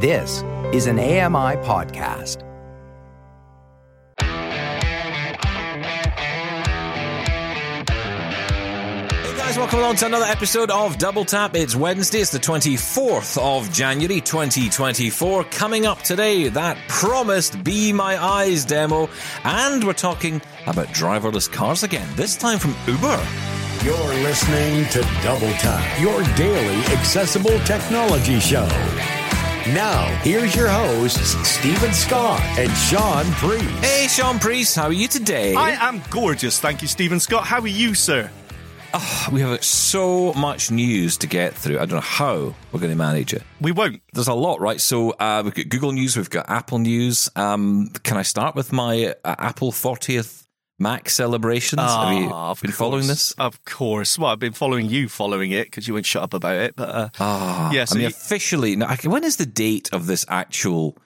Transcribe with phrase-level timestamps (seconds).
[0.00, 2.44] This is an AMI podcast.
[9.24, 11.56] Hey guys, welcome along to another episode of Double Tap.
[11.56, 15.42] It's Wednesday, it's the 24th of January 2024.
[15.42, 19.10] Coming up today, that promised Be My Eyes demo,
[19.42, 23.20] and we're talking about driverless cars again, this time from Uber.
[23.82, 28.68] You're listening to Double Tap, your daily accessible technology show.
[29.74, 33.60] Now, here's your hosts, Steven Scott and Shaun Preece.
[33.80, 35.54] Hey, Shaun Preece, how are you today?
[35.54, 37.44] I am gorgeous, thank you, Steven Scott.
[37.44, 38.30] How are you, sir?
[39.30, 41.76] we have so much news to get through.
[41.76, 43.42] I don't know how we're going to manage it.
[43.60, 44.00] We won't.
[44.14, 44.80] There's a lot, right?
[44.80, 47.28] So uh, we've got Google News, we've got Apple News.
[47.36, 50.46] Um, can I start with my uh, Apple 40th
[50.78, 51.80] Mac celebrations?
[51.80, 52.76] have you Ah, been course.
[52.76, 53.32] following this?
[53.32, 54.18] Of course.
[54.18, 56.76] Well, I've been following you following it because you won't shut up about it.
[56.76, 60.06] But uh, Ah, yeah, I so mean, you- officially, I- when is the date of
[60.06, 60.96] this actual?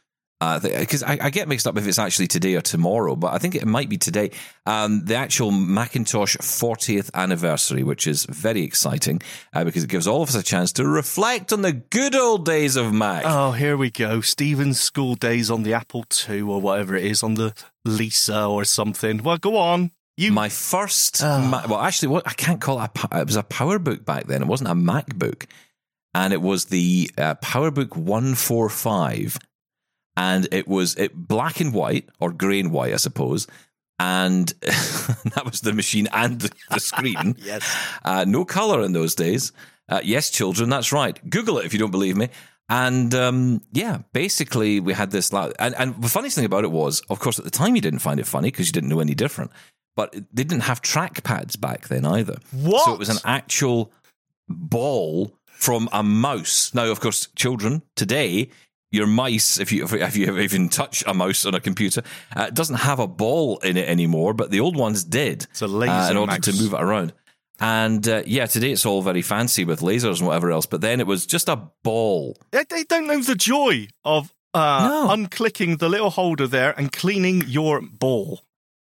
[0.60, 3.54] Because I, I get mixed up if it's actually today or tomorrow, but I think
[3.54, 4.30] it might be today.
[4.66, 9.20] Um, the actual Macintosh 40th anniversary, which is very exciting
[9.52, 12.44] uh, because it gives all of us a chance to reflect on the good old
[12.46, 13.22] days of Mac.
[13.26, 14.20] oh, here we go.
[14.20, 17.54] Steven's school days on the Apple II or whatever it is on the
[17.84, 19.22] Lisa or something.
[19.22, 19.90] Well, go on.
[20.16, 21.40] You My first, Oh.
[21.40, 22.90] Ma- well, actually, what I can't call it.
[23.10, 24.42] A, it was a PowerBook back then.
[24.42, 25.46] It wasn't a MacBook,
[26.14, 29.38] and it was the uh, PowerBook One Four Five,
[30.16, 33.46] and it was it black and white or grey and white, I suppose.
[33.98, 37.36] And that was the machine and the, screen.
[37.44, 37.76] Yes.
[38.04, 39.52] Uh, no color in those days.
[39.88, 41.18] Uh, yes, children, that's right.
[41.28, 42.28] Google it if you don't believe me.
[42.68, 45.32] And um, yeah, basically, we had this.
[45.32, 47.98] And, and the funniest thing about it was, of course, at the time you didn't
[47.98, 49.50] find it funny because you didn't know any different.
[49.94, 52.36] But they didn't have trackpads back then either.
[52.50, 52.84] What?
[52.86, 53.92] So it was an actual
[54.48, 56.72] ball from a mouse.
[56.72, 58.48] Now, of course, children today,
[58.92, 62.02] your mice, if you if you even touch a mouse on a computer,
[62.36, 64.34] uh, it doesn't have a ball in it anymore.
[64.34, 65.46] But the old ones did.
[65.50, 67.12] It's a laser uh, in order to move it around.
[67.58, 70.66] And uh, yeah, today it's all very fancy with lasers and whatever else.
[70.66, 72.36] But then it was just a ball.
[72.50, 75.14] They, they don't know the joy of uh, No.
[75.16, 78.42] unclicking the little holder there and cleaning your ball.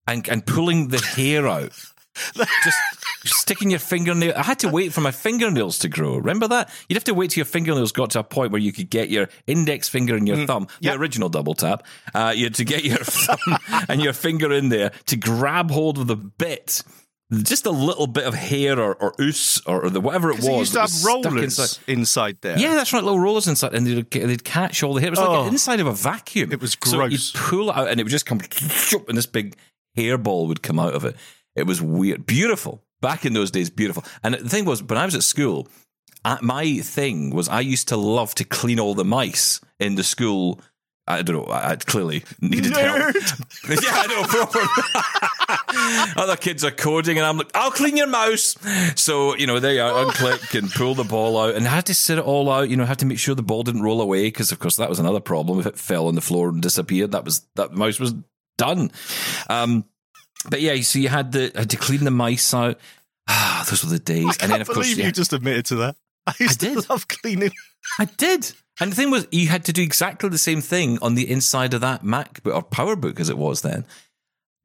[0.08, 1.72] and and pulling the hair out.
[2.36, 2.78] Just
[3.26, 4.34] sticking your fingernail.
[4.36, 6.18] I had to wait for my fingernails to grow.
[6.18, 6.70] Remember that?
[6.90, 9.10] You'd have to wait till your fingernails got to a point where you could get
[9.10, 10.92] your index finger and your thumb, yeah.
[10.92, 11.86] the original double tap.
[12.14, 13.58] Uh, you had to get your thumb
[13.90, 16.84] and your finger in there to grab hold of the bit.
[17.32, 20.46] Just a little bit of hair or, or ooze or, or the, whatever it was.
[20.46, 21.80] Because used to have rollers inside.
[21.88, 22.38] inside.
[22.42, 22.60] there.
[22.60, 23.04] Yeah, that's right.
[23.04, 25.08] Little rollers inside, and they'd, they'd catch all the hair.
[25.08, 25.42] It was Oh.
[25.44, 26.52] like inside of a vacuum.
[26.52, 28.40] It was So you'd pull it out, and it would just come,
[29.08, 29.56] and this big
[29.98, 31.16] hairball would come out of it.
[31.56, 32.83] It was weird, beautiful.
[33.04, 34.06] Back in those days, beautiful.
[34.24, 35.68] And the thing was, when I was at school,
[36.24, 40.06] I, my thing was I used to love to clean all the mice in the
[40.06, 40.62] school.
[41.06, 41.52] I don't know.
[41.52, 43.14] I I clearly needed help.
[43.70, 44.24] yeah, I know.
[44.24, 44.62] Proper.
[46.22, 48.56] Other kids are coding, and I'm like, "I'll clean your mouse."
[48.96, 51.88] So you know, there you are, unclick and pull the ball out, and I had
[51.88, 52.70] to sit it all out.
[52.70, 54.88] You know, had to make sure the ball didn't roll away because, of course, that
[54.88, 55.60] was another problem.
[55.60, 58.16] If it fell on the floor and disappeared, that was that mouse was
[58.58, 58.90] done.
[59.50, 59.84] Um,
[60.50, 62.80] but yeah, so you had the had to clean the mice out.
[63.28, 64.26] Ah, those were the days.
[64.26, 65.96] I and can't then, of course, believe you just admitted to that.
[66.28, 66.82] I used did.
[66.82, 67.52] to love cleaning.
[68.00, 68.52] I did.
[68.80, 71.74] And the thing was, you had to do exactly the same thing on the inside
[71.74, 73.86] of that MacBook or PowerBook as it was then.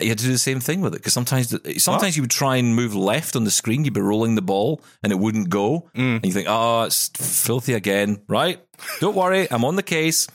[0.00, 2.56] You had to do the same thing with it because sometimes, sometimes you would try
[2.56, 3.84] and move left on the screen.
[3.84, 7.72] You'd be rolling the ball and it wouldn't go, and you think, "Oh, it's filthy
[7.74, 8.60] again." Right?
[9.00, 10.28] Don't worry, I'm on the case,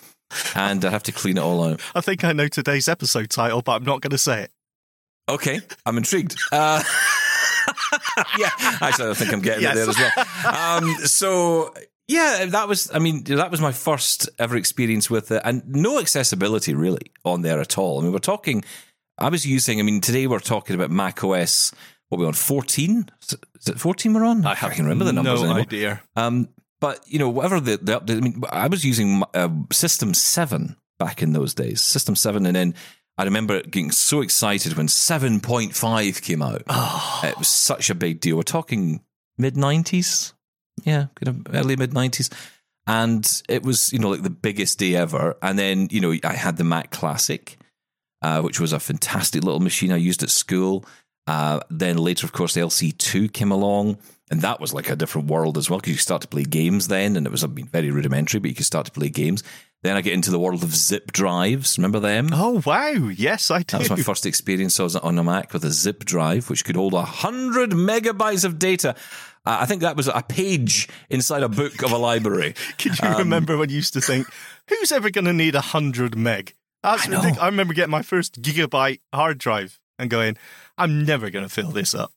[0.54, 1.80] and I have to clean it all out.
[1.96, 4.52] I think I know today's episode title, but I'm not going to say it.
[5.30, 6.36] Okay, I'm intrigued.
[6.52, 6.84] Uh,
[8.40, 8.50] yeah,
[8.82, 9.76] actually, I think I'm getting Yes.
[9.78, 9.98] it there as
[10.46, 10.78] well.
[10.84, 11.74] Um, so
[12.08, 12.92] yeah, that was.
[12.94, 17.42] I mean, that was my first ever experience with it, and no accessibility really on
[17.42, 18.00] there at all.
[18.00, 18.64] I mean, we're talking.
[19.18, 19.80] I was using.
[19.80, 21.72] I mean, today we're talking about Mac OS.
[22.10, 22.34] What we on?
[22.34, 23.10] Fourteen?
[23.22, 24.46] Is it fourteen we're on?
[24.46, 25.62] I can't remember the numbers no anymore.
[25.62, 26.02] idea.
[26.18, 26.50] Um,
[26.82, 28.18] but you know, whatever the, the update.
[28.18, 31.82] I mean, I was using uh, System Seven back in those days.
[31.82, 32.76] System Seven, and then
[33.18, 36.64] I remember getting so excited when Seven Point Five came out.
[37.24, 38.38] It was such a big deal.
[38.38, 39.02] We're talking
[39.38, 40.34] mid nineties,
[40.84, 42.30] yeah, kind of early mid nineties,
[42.88, 45.38] and it was you know like the biggest day ever.
[45.42, 47.58] And then you know I had the Mac Classic,
[48.22, 50.86] uh, which was a fantastic little machine I used at school.
[51.26, 53.98] Uh, then later, of course, the LC2 came along,
[54.30, 56.88] and that was like a different world as well because you start to play games
[56.88, 59.44] then, and it was I mean, very rudimentary, but you could start to play games.
[59.84, 61.78] Then I get into the world of zip drives.
[61.78, 62.30] Remember them?
[62.32, 63.10] Oh wow!
[63.16, 63.78] Yes, I do.
[63.78, 64.80] That was my first experience.
[64.80, 68.58] I was on a Mac with a zip drive, which could hold 100 megabytes of
[68.58, 68.96] data.
[69.46, 72.56] Uh, I think that was a page inside a book of a library.
[72.78, 74.26] Can you Um, remember when you used to think,
[74.70, 76.56] who's ever going to need a hundred meg?
[76.82, 77.38] That's I ridiculous.
[77.40, 80.38] I remember getting my first gigabyte hard drive and going,
[80.78, 82.14] I'm never going to fill this up.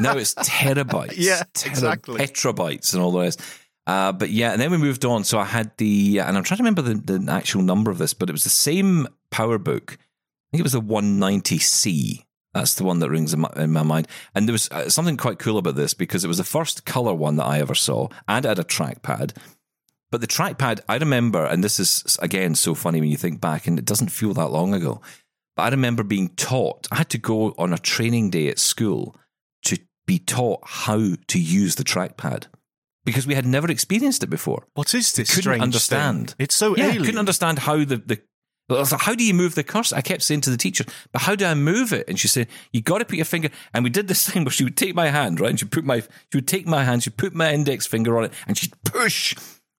[0.00, 1.14] Now it's terabytes.
[1.16, 2.20] Yeah, exactly.
[2.26, 3.40] Petabytes and all the rest.
[3.86, 5.24] Uh, but yeah, and then we moved on.
[5.24, 8.14] So I had the, and I'm trying to remember the, the actual number of this,
[8.14, 9.92] but it was the same PowerBook.
[9.92, 12.24] I think it was the 190C.
[12.52, 14.08] That's the one that rings in my, in my mind.
[14.34, 17.14] And there was uh, something quite cool about this because it was the first color
[17.14, 19.36] one that I ever saw and it had a trackpad.
[20.10, 23.66] But the trackpad, I remember, and this is again so funny when you think back,
[23.66, 25.00] and it doesn't feel that long ago.
[25.56, 29.16] But I remember being taught, I had to go on a training day at school
[29.64, 32.46] to be taught how to use the trackpad
[33.06, 34.66] because we had never experienced it before.
[34.74, 36.30] What is this Couldn't strange understand.
[36.30, 36.36] thing?
[36.40, 37.04] It's so Yeah, alien.
[37.04, 38.20] couldn't understand how the, the
[38.68, 39.94] I was like, how do you move the cursor?
[39.94, 42.08] I kept saying to the teacher, but how do I move it?
[42.08, 43.48] And she said, you got to put your finger.
[43.72, 45.50] And we did this thing where she would take my hand, right?
[45.50, 48.24] And she put my, she would take my hand, she'd put my index finger on
[48.24, 49.36] it, and she'd push,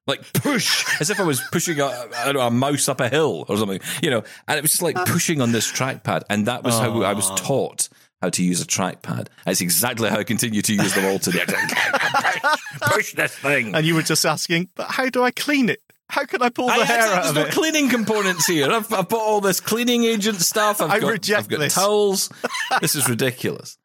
[0.08, 3.10] like push, as if I was pushing a, I don't know, a mouse up a
[3.10, 4.24] hill or something, you know.
[4.48, 5.04] And it was just like uh.
[5.06, 7.36] pushing on this trackpad, and that was how I was ah.
[7.36, 7.90] taught
[8.22, 9.28] how to use a trackpad.
[9.46, 11.46] That's exactly how I continue to use them all today.
[11.48, 12.42] push,
[12.82, 13.76] push this thing.
[13.76, 15.82] And you were just asking, but how do I clean it?
[16.10, 17.52] How can I pull the I, hair I, out there's of no it?
[17.52, 18.72] cleaning components here.
[18.72, 20.82] I've, I've bought all this cleaning agent stuff.
[20.82, 21.76] I've I got, reject I've got this.
[21.76, 22.30] towels.
[22.82, 23.78] this is ridiculous.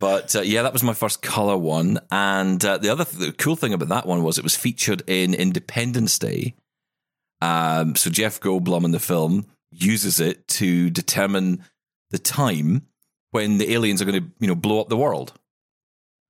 [0.00, 2.00] But uh, yeah, that was my first color one.
[2.10, 5.02] And uh, the other th- the cool thing about that one was it was featured
[5.06, 6.54] in Independence Day.
[7.40, 11.64] Um, so Jeff Goldblum in the film uses it to determine
[12.10, 12.86] the time
[13.30, 15.32] when the aliens are going to, you know, blow up the world.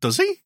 [0.00, 0.36] Does he?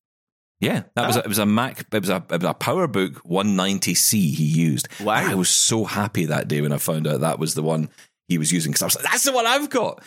[0.60, 1.25] Yeah, that was a, ah.
[1.25, 1.87] it was a Mac.
[1.93, 4.87] It was a, it was a PowerBook 190C he used.
[5.00, 5.14] Wow.
[5.14, 7.90] I was so happy that day when I found out that was the one
[8.28, 10.02] he was using because I was like, "That's the one I've got."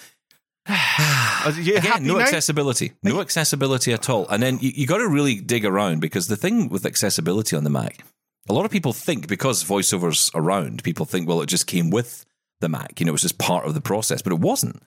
[1.46, 2.22] Again, no now?
[2.22, 4.28] accessibility, no accessibility at all.
[4.30, 7.66] And then you, you got to really dig around because the thing with accessibility on
[7.66, 8.04] the Mac,
[8.48, 11.90] a lot of people think because voiceovers are around, people think, well, it just came
[11.90, 12.26] with
[12.62, 13.00] the Mac.
[13.00, 14.82] You know, it was just part of the process, but it wasn't.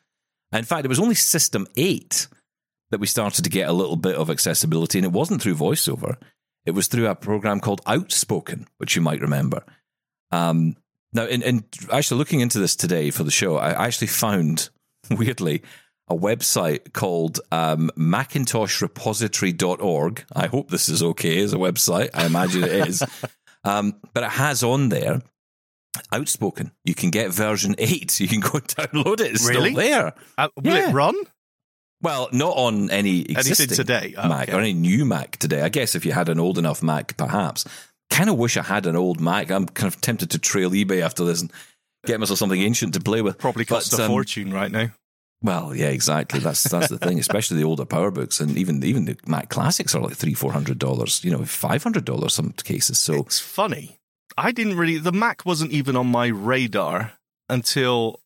[0.52, 2.26] In fact, it was only System 8
[2.90, 6.16] that we started to get a little bit of accessibility, and it wasn't through voiceover.
[6.64, 9.62] It was through a program called Outspoken, which you might remember.
[10.30, 10.76] Um,
[11.12, 14.70] now, in, in actually looking into this today for the show, I actually found,
[15.10, 15.62] weirdly,
[16.08, 20.24] a website called um, MacintosHrepository.org.
[20.34, 22.08] I hope this is okay as a website.
[22.14, 23.02] I imagine it is.
[23.64, 25.20] Um, but it has on there
[26.12, 26.72] Outspoken.
[26.84, 28.20] You can get version 8.
[28.20, 29.32] You can go download it.
[29.34, 29.70] It's Really?
[29.72, 30.14] still there.
[30.36, 30.90] Uh, will Yeah.
[30.90, 31.14] it run?
[32.00, 34.14] Well, not on any existing today?
[34.16, 34.56] Oh, Mac okay.
[34.56, 35.62] or any new Mac today.
[35.62, 37.64] I guess if you had an old enough Mac, perhaps.
[38.10, 39.50] Kind of wish I had an old Mac.
[39.50, 41.52] I'm kind of tempted to trail eBay after this and
[42.06, 43.36] get myself something ancient to play with.
[43.38, 44.90] Probably costs But, a um, fortune right now.
[45.42, 46.40] Well, yeah, exactly.
[46.40, 47.18] That's that's the thing.
[47.20, 50.78] Especially the older PowerBooks and even even the Mac Classics are like three, four hundred
[50.78, 51.22] dollars.
[51.24, 52.98] You know, five hundred dollars some cases.
[52.98, 53.97] So It's funny.
[54.38, 54.98] I didn't really.
[54.98, 57.12] The Mac wasn't even on my radar
[57.48, 58.20] until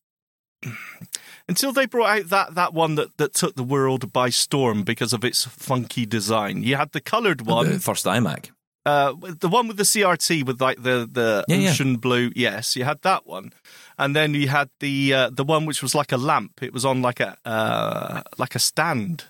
[1.47, 5.13] until they brought out that that one that that took the world by storm because
[5.13, 6.63] of its funky design.
[6.63, 8.51] You had the coloured one, the first iMac.
[8.85, 11.69] uh, the one with the CRT with like the the Yeah, yeah.
[11.71, 12.31] ocean blue.
[12.35, 13.53] Yes, you had that one,
[13.97, 16.61] and then you had the uh, the one which was like a lamp.
[16.61, 19.25] It was on like a uh, like a stand.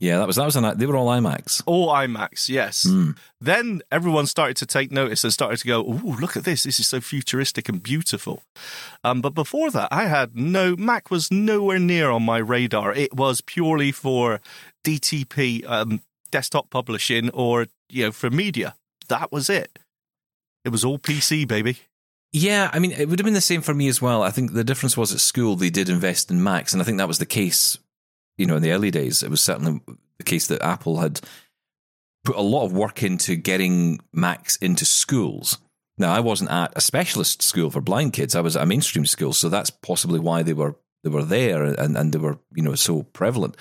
[0.00, 1.62] Yeah, that was that was an they were all iMacs.
[1.66, 2.86] All iMacs, yes.
[2.86, 3.18] Mm.
[3.38, 6.62] Then everyone started to take notice and started to go, "Ooh, look at this!
[6.62, 8.42] This is so futuristic and beautiful."
[9.04, 12.94] Um, but before that, I had no Mac was nowhere near on my radar.
[12.94, 14.40] It was purely for
[14.84, 18.76] DTP, um, desktop publishing, or you know, for media.
[19.08, 19.78] That was it.
[20.64, 21.76] It was all PC, baby.
[22.32, 24.22] Yeah, I mean, it would have been the same for me as well.
[24.22, 26.96] I think the difference was at school they did invest in Macs, and I think
[26.98, 27.76] that was the case.
[28.40, 29.80] You know, in the early days, it was certainly
[30.16, 31.20] the case that Apple had
[32.24, 35.58] put a lot of work into getting Macs into schools.
[35.98, 39.04] Now, I wasn't at a specialist school for blind kids; I was at a mainstream
[39.04, 42.62] school, so that's possibly why they were they were there and, and they were you
[42.62, 43.56] know so prevalent.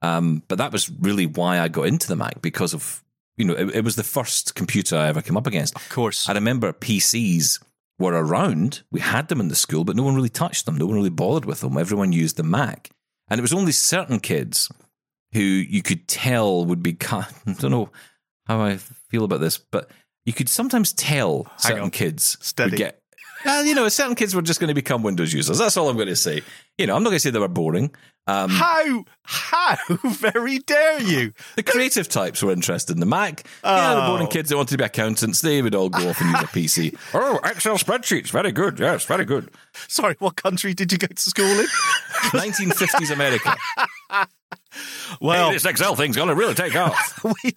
[0.00, 3.02] Um, but that was really why I got into the Mac because of
[3.36, 5.74] you know it, it was the first computer I ever came up against.
[5.74, 6.28] Of course.
[6.28, 7.60] I remember PCs
[7.98, 8.82] were around.
[8.92, 10.76] We had them in the school, but no one really touched them.
[10.76, 11.76] No one really bothered with them.
[11.76, 12.90] Everyone used the Mac.
[13.30, 14.68] And it was only certain kids
[15.32, 17.26] who you could tell would be, I
[17.58, 17.90] don't know
[18.46, 19.90] how I feel about this, but
[20.26, 21.90] you could sometimes tell certain on.
[21.90, 22.72] kids Steady.
[22.72, 23.02] would get.
[23.44, 25.58] Well, you know, certain kids were just going to become Windows users.
[25.58, 26.42] That's all I'm going to say.
[26.76, 27.94] You know, I'm not going to say they were boring.
[28.30, 29.04] Um, How?
[29.22, 31.32] How very dare you?
[31.56, 33.44] the creative types were interested in the Mac.
[33.64, 34.30] Yeah, the boring Oh.
[34.30, 36.46] kids that wanted to be accountants, they would all go off and use a
[36.92, 36.98] PC.
[37.14, 38.78] oh, Excel spreadsheets, very good.
[38.78, 39.50] Yes, very good.
[39.88, 41.66] Sorry, what country did you go to school in?
[42.30, 43.56] 1950s America.
[45.20, 47.24] well, Hey, this Excel thing's going to really take off.
[47.24, 47.52] we,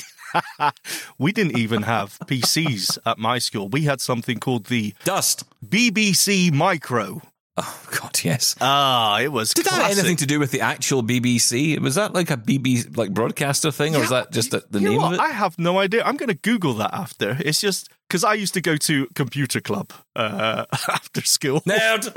[1.17, 3.69] we didn't even have PCs at my school.
[3.69, 5.43] We had something called the Dust.
[5.67, 7.21] BBC Micro.
[7.55, 8.55] Oh, God, yes.
[8.59, 9.53] Ah, it was.
[9.53, 11.79] Did that have anything to do with the actual BBC?
[11.79, 14.97] Was that like a BBC like broadcaster thing, or was that just the, the name
[14.97, 15.13] what?
[15.13, 15.19] of it?
[15.19, 16.03] I have no idea.
[16.03, 17.37] I'm going to Google that after.
[17.39, 22.11] It's just because I used to go to computer club uh, after school, Nerd.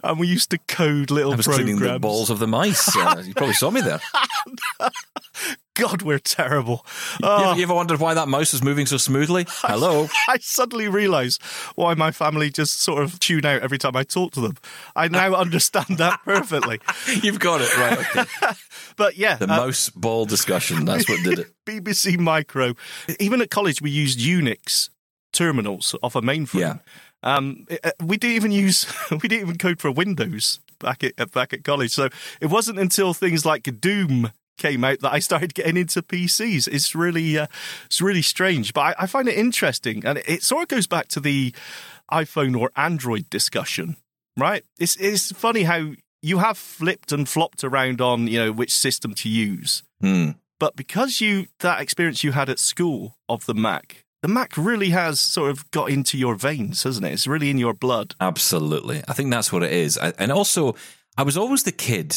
[0.04, 1.78] and we used to code little I was programs.
[1.78, 2.94] cleaning the balls of the mice.
[2.94, 4.00] Uh, you probably saw me there.
[5.78, 6.84] God, we're terrible.
[7.20, 9.46] You, Oh, ever, you ever wondered why that mouse was moving so smoothly?
[9.48, 10.08] Hello.
[10.28, 11.38] I suddenly realise
[11.76, 14.56] why my family just sort of tune out every time I talk to them.
[14.96, 16.80] I now understand that perfectly.
[17.22, 17.98] You've got it right.
[18.16, 18.52] Okay.
[18.96, 20.84] But yeah, The uh, mouse ball discussion.
[20.84, 21.54] That's what did it.
[21.64, 22.74] BBC Micro.
[23.20, 24.90] Even at college, we used Unix
[25.32, 26.60] terminals off a mainframe.
[26.60, 26.76] Yeah.
[27.22, 31.52] Um, uh, we didn't even use we didn't even code for Windows back at back
[31.52, 31.92] at college.
[31.92, 32.08] So
[32.40, 36.68] it wasn't until things like Doom came out that I started getting into PCs.
[36.68, 37.46] It's really uh,
[37.86, 40.86] it's really strange, but I, I find it interesting, and it, it sort of goes
[40.86, 41.54] back to the
[42.10, 43.96] iPhone or Android discussion,
[44.36, 44.64] right?
[44.78, 49.14] It's it's funny how you have flipped and flopped around on you know which system
[49.14, 49.82] to use.
[50.00, 50.30] Hmm.
[50.60, 54.90] But because you that experience you had at school of the Mac, the Mac really
[54.90, 57.12] has sort of got into your veins, hasn't it?
[57.12, 58.14] It's really in your blood.
[58.20, 59.02] Absolutely.
[59.06, 59.96] I think that's what it is.
[59.96, 60.74] I, and also,
[61.16, 62.16] I was always the kid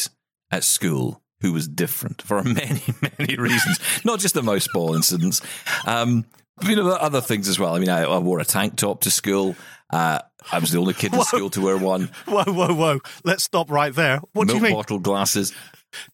[0.49, 2.81] at school who was different for many,
[3.19, 3.79] many reasons.
[4.05, 5.41] Not just the mouse ball incidents.
[5.85, 6.25] Um,
[6.57, 7.75] but, you know, other things as well.
[7.75, 9.55] I mean, I, I wore a tank top to school.
[9.91, 10.19] Uh,
[10.51, 12.09] I was the only kid in school to wear one.
[12.25, 12.99] Whoa, whoa, whoa!
[13.23, 14.19] Let's stop right there.
[14.33, 14.73] What do you mean?
[14.73, 15.53] bottle glasses.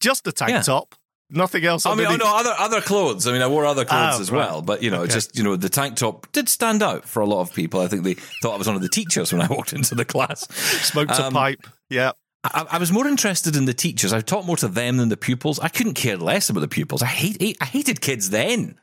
[0.00, 0.62] Just a tank Yeah.
[0.62, 0.96] top,
[1.30, 1.86] nothing else.
[1.86, 3.26] I mean, oh, no, other other clothes.
[3.28, 4.38] I mean, I wore other clothes Oh, as right.
[4.38, 4.62] well.
[4.62, 5.12] But you know, Okay.
[5.12, 7.80] just you know, the tank top did stand out for a lot of people.
[7.80, 10.04] I think they thought I was one of the teachers when I walked into the
[10.04, 10.46] class.
[10.52, 11.60] Smoked a um, pipe.
[11.88, 12.12] Yeah.
[12.44, 14.12] I, I was more interested in the teachers.
[14.12, 15.58] I taught more to them than the pupils.
[15.58, 17.02] I couldn't care less about the pupils.
[17.02, 18.78] I hate, I hated kids then.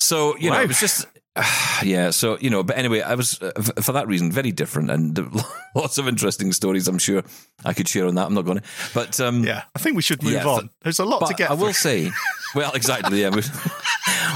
[0.00, 0.62] So you know, Wow.
[0.62, 1.06] it was just
[1.82, 2.10] yeah.
[2.10, 5.18] So you know, but anyway, I was uh, f- for that reason very different, and
[5.76, 6.88] lots of interesting stories.
[6.88, 7.22] I'm sure
[7.64, 8.26] I could share on that.
[8.26, 8.64] I'm not going to,
[8.94, 9.62] but um, Yeah.
[9.74, 10.70] I think we should move Yeah, on.
[10.82, 11.72] There's a lot to get I will through.
[11.74, 12.10] say,
[12.54, 13.20] well, exactly.
[13.22, 13.30] Yeah,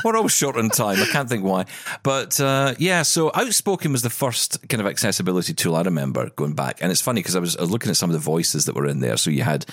[0.04, 1.00] we're always short on time.
[1.00, 1.66] I can't think why,
[2.02, 3.02] but uh, yeah.
[3.02, 7.00] So Outspoken was the first kind of accessibility tool I remember going back, and it's
[7.00, 9.16] funny because I was, looking at some of the voices that were in there.
[9.16, 9.66] So you had.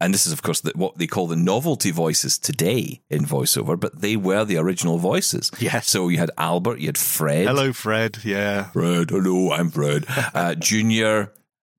[0.00, 3.78] And this is, of course, the, what they call the novelty voices today in voiceover,
[3.78, 5.52] but they were the original voices.
[5.60, 5.88] Yes.
[5.88, 7.46] So you had Albert, you had Fred.
[7.46, 8.18] Hello, Fred.
[8.24, 8.64] Yeah.
[8.64, 10.04] Fred, hello, I'm Fred.
[10.34, 11.32] Uh, Junior,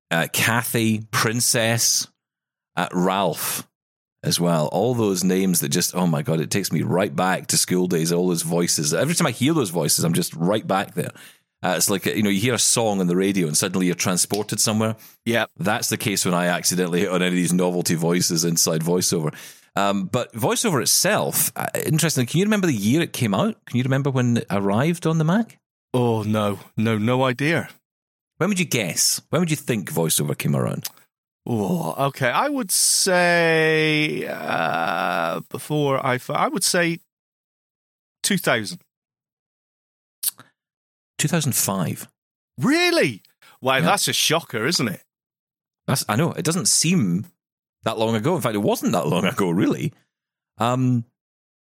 [0.09, 2.07] uh, Kathy, Princess,
[2.77, 3.67] uh, Ralph
[4.25, 4.67] as well.
[4.67, 7.87] All those names that just, oh my God, it takes me right back to school
[7.87, 8.93] days, all those voices.
[8.93, 11.11] Every time I hear those voices, I'm just right back there.
[11.63, 13.95] Uh, it's like, you know, you hear a song on the radio and suddenly you're
[13.95, 14.95] transported somewhere.
[15.25, 15.45] Yeah.
[15.57, 19.33] That's the case when I accidentally hit on any of these novelty voices inside voiceover.
[19.75, 22.25] Um, but voiceover itself, uh, interesting.
[22.25, 23.63] Can you remember the year it came out?
[23.65, 25.57] Can you remember when it arrived on the Mac?
[25.93, 27.69] Oh no, no, no idea.
[28.37, 29.21] When would you guess?
[29.29, 30.87] When would you think voiceover came around?
[31.47, 32.29] Oh, okay.
[32.29, 36.99] I would say uh, before iPhone, I would say
[38.23, 38.79] 2000.
[41.17, 42.07] 2005.
[42.57, 43.21] Really?
[43.61, 43.81] Wow, Yeah.
[43.81, 45.01] that's a shocker, isn't it?
[45.87, 47.25] That's I know it doesn't seem
[47.83, 48.35] that long ago.
[48.35, 49.93] In fact, it wasn't that long ago, really.
[50.57, 51.05] Um,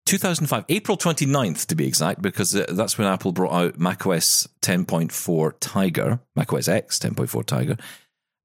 [0.07, 5.55] 2005, April 29th to be exact, because uh, that's when Apple brought out macOS 10.4
[5.61, 7.77] Tiger, macOS X 10.4 Tiger,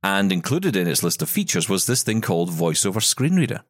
[0.05, 3.61] and included in its list of features was this thing called VoiceOver Screen Reader.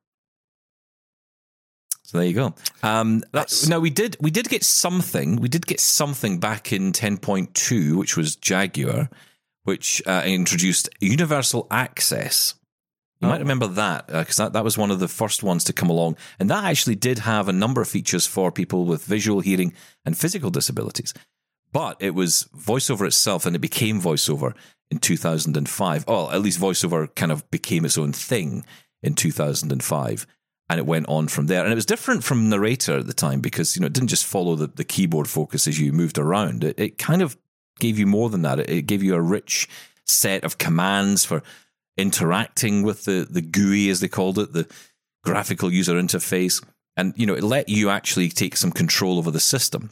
[2.03, 2.53] So there you go.
[2.83, 5.37] Um, That's- now we did we did get something.
[5.37, 9.09] We did get something back in 10.2, which was Jaguar,
[9.63, 12.53] which uh, introduced universal access.
[13.21, 13.39] You might Oh.
[13.39, 16.49] remember that because that, that was one of the first ones to come along, and
[16.49, 19.73] that actually did have a number of features for people with visual, hearing,
[20.05, 21.13] and physical disabilities.
[21.71, 24.53] But it was VoiceOver itself, and it became VoiceOver
[24.91, 26.05] in 2005.
[26.07, 28.65] Oh, at least VoiceOver kind of became its own thing
[29.01, 30.27] in 2005
[30.69, 31.63] and it went on from there.
[31.63, 34.25] And it was different from Narrator at the time because you know it didn't just
[34.25, 36.63] follow the, the keyboard focus as you moved around.
[36.63, 37.37] It, it kind of
[37.79, 38.59] gave you more than that.
[38.59, 39.67] It, it gave you a rich
[40.05, 41.43] set of commands for
[41.97, 44.67] interacting with the the GUI as they called it, the
[45.23, 46.63] graphical user interface,
[46.97, 49.91] and you know it let you actually take some control over the system.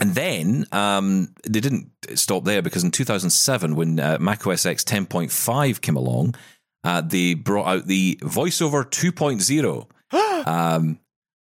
[0.00, 5.80] And then um, they didn't stop there because in 2007, when uh, macOS X 10.5
[5.80, 6.34] came along,
[6.82, 10.46] uh, they brought out the VoiceOver 2.0.
[10.46, 10.98] um,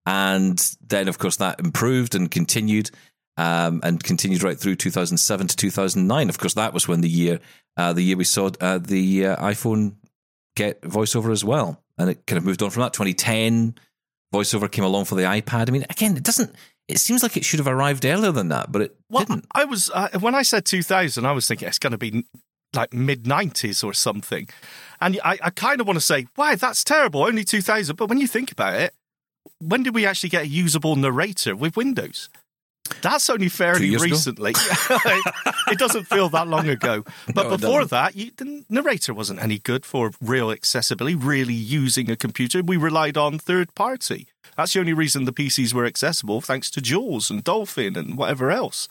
[0.05, 2.91] and then, of course, that improved and continued
[3.38, 6.29] um, and continued right through 2007 to 2009.
[6.29, 7.39] Of course, that was when the year
[7.77, 9.96] uh, the year we saw uh, the uh, iPhone
[10.55, 11.81] get VoiceOver as well.
[11.98, 12.93] and it kind of moved on from that.
[12.93, 13.75] 2010,
[14.34, 15.70] voiceover came along for the iPad.
[15.70, 16.53] I mean, again, it doesn't.
[16.88, 19.46] It seems like it should have arrived earlier than that, but it Well, didn't.
[19.54, 22.26] I was uh, when I said 2000, I was thinking it's going to be
[22.74, 24.50] like mid 90s or something,
[25.00, 28.18] and I, I kind of want to say, "Wow, that's terrible." Only 2000, but when
[28.18, 28.94] you think about it,
[29.60, 32.30] when did we actually get a usable narrator with Windows?
[33.02, 34.54] That's only fairly recently.
[35.70, 37.06] it doesn't feel that long ago.
[37.34, 42.10] But No, before that, you, the narrator wasn't any good for real accessibility, really using
[42.12, 42.62] a computer.
[42.62, 44.28] We relied on third party.
[44.57, 48.51] That's the only reason the PCs were accessible, thanks to JAWS and Dolphin and whatever
[48.51, 48.88] else.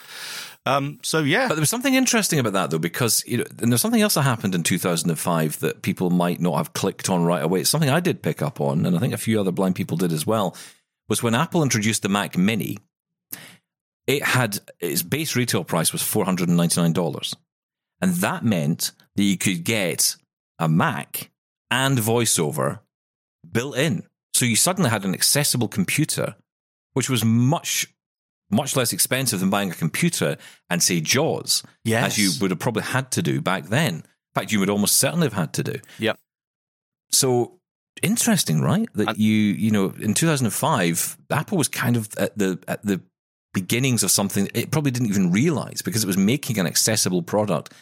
[0.66, 3.72] Um, so yeah, But there was something interesting about that, though, because you know, and
[3.72, 7.42] there's something else that happened in 2005 that people might not have clicked on right
[7.42, 7.60] away.
[7.60, 9.96] It's something I did pick up on, and I think a few other blind people
[9.96, 10.56] did as well.
[11.08, 12.78] Was when Apple introduced the Mac Mini,
[14.06, 17.34] it had its base retail price was 499 dollars,
[18.00, 20.16] and that meant that you could get
[20.58, 21.30] a Mac
[21.70, 22.80] and VoiceOver
[23.50, 24.04] built in.
[24.40, 26.34] So you suddenly had an accessible computer,
[26.94, 27.86] which was much
[28.50, 30.38] much less expensive than buying a computer
[30.70, 32.06] and say JAWS, Yes.
[32.06, 33.96] as you would have probably had to do back then.
[33.96, 34.02] In
[34.34, 35.74] fact, you would almost certainly have had to do.
[35.98, 36.18] Yep.
[37.12, 37.58] So
[38.02, 38.88] interesting, right?
[38.94, 43.02] That And- you you know in 2005, Apple was kind of at the at the
[43.52, 47.74] beginnings of something it probably didn't even realize because it was making an accessible product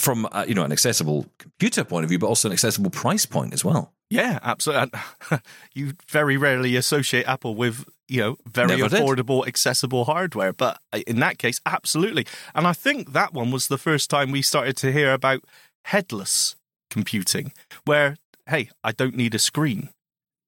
[0.00, 3.26] from uh, you know an accessible computer point of view, but also an accessible price
[3.26, 3.94] point as well.
[4.10, 5.00] Yeah, absolutely.
[5.72, 9.00] You very rarely associate Apple with, you know, very Never did.
[9.00, 10.52] affordable, accessible hardware.
[10.52, 12.26] But uh, in that case, absolutely.
[12.54, 15.44] And I think that one was the first time we started to hear about
[15.84, 16.56] headless
[16.90, 17.52] computing,
[17.84, 18.16] where,
[18.48, 19.90] hey, I don't need a screen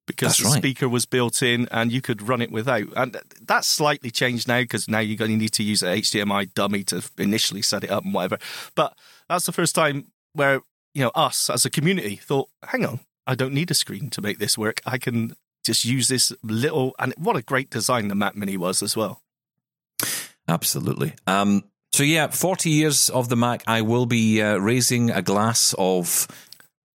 [0.08, 0.58] because That's the right.
[0.58, 2.88] speaker was built in and you could run it without.
[2.96, 6.52] And that's slightly changed now because now you're going to need to use an HDMI
[6.52, 8.38] dummy to initially set it up and whatever.
[8.74, 10.62] But that's the first time where,
[10.94, 14.20] you know, us as a community thought, hang on, I don't need a screen to
[14.20, 14.80] make this work.
[14.84, 18.82] I can just use this little, and what a great design the Mac Mini was
[18.82, 19.22] as well.
[20.48, 21.14] Absolutely.
[21.26, 23.62] Um, so yeah, 40 years of the Mac.
[23.66, 26.26] I will be uh, raising a glass of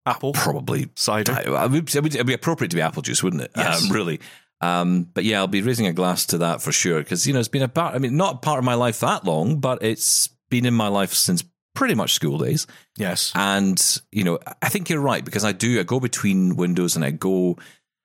[0.06, 1.32] Apple probably cider.
[1.32, 3.50] I would, it would it'd be appropriate to be apple juice, wouldn't it?
[3.56, 3.84] Yes.
[3.84, 4.20] Um, really.
[4.60, 7.38] Um, but yeah, I'll be raising a glass to that for sure because you know
[7.38, 7.94] it's been a part.
[7.94, 11.12] I mean, not part of my life that long, but it's been in my life
[11.12, 12.66] since pretty much school days.
[12.96, 13.32] Yes.
[13.34, 13.80] And
[14.12, 15.78] you know, I think you're right because I do.
[15.80, 17.56] I go between windows and I go,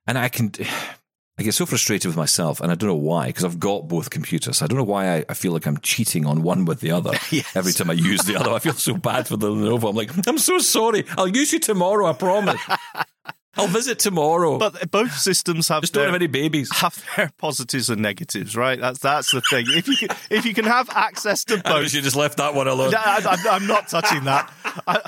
[0.08, 0.52] and I can.
[1.38, 4.10] I get so frustrated with myself, and I don't know why, because I've got both
[4.10, 4.62] computers.
[4.62, 7.12] I don't know why I, I feel like I'm cheating on one with the other
[7.32, 7.56] Yes.
[7.56, 8.52] every time I use the other.
[8.52, 9.90] I feel so bad for the Lenovo.
[9.90, 11.06] I'm like, I'm so sorry.
[11.18, 12.08] I'll use you tomorrow.
[12.08, 12.60] I promise.
[13.56, 14.58] I'll visit tomorrow.
[14.58, 16.70] But both systems have just don't have any babies.
[16.78, 18.80] have their positives and negatives, right?
[18.80, 19.66] That's that's the thing.
[19.70, 22.68] If you can, if you can have access to both, you just left that one
[22.68, 22.94] alone.
[22.96, 24.52] I, I'm, I'm not touching that.
[24.88, 25.02] I,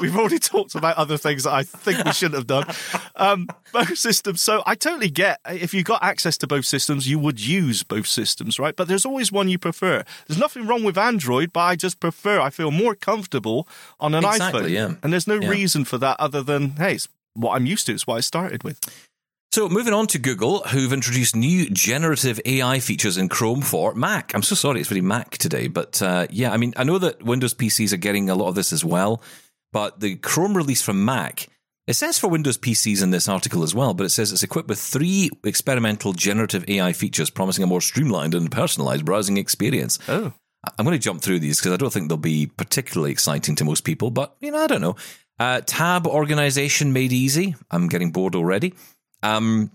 [0.00, 2.66] we've already talked about other things that I think we shouldn't have done.
[3.14, 4.42] Um, both systems.
[4.42, 8.06] So I totally get if you got access to both systems, you would use both
[8.08, 8.74] systems, right?
[8.76, 10.02] But there's always one you prefer.
[10.26, 12.40] There's nothing wrong with Android, but I just prefer.
[12.40, 13.66] I feel more comfortable
[14.00, 14.70] on an Exactly, iPhone.
[14.70, 14.94] yeah.
[15.02, 15.48] And there's no Yeah.
[15.48, 17.92] reason for that other than hey, it's what I'm used to.
[17.92, 18.80] It's what I started with.
[19.52, 24.34] So, moving on to Google, who've introduced new generative AI features in Chrome for Mac.
[24.34, 27.22] I'm so sorry, it's really Mac today, but uh, yeah, I mean, I know that
[27.22, 29.22] Windows PCs are getting a lot of this as well,
[29.72, 31.48] but the Chrome release from Mac,
[31.86, 34.68] it says for Windows PCs in this article as well, but it says it's equipped
[34.68, 39.98] with three experimental generative AI features promising a more streamlined and personalized browsing experience.
[40.06, 40.34] Oh,
[40.78, 43.64] I'm going to jump through these because I don't think they'll be particularly exciting to
[43.64, 44.96] most people, but you know, I don't know.
[45.38, 47.54] Uh, tab organization made easy.
[47.70, 48.74] I'm getting bored already.
[49.22, 49.70] Um,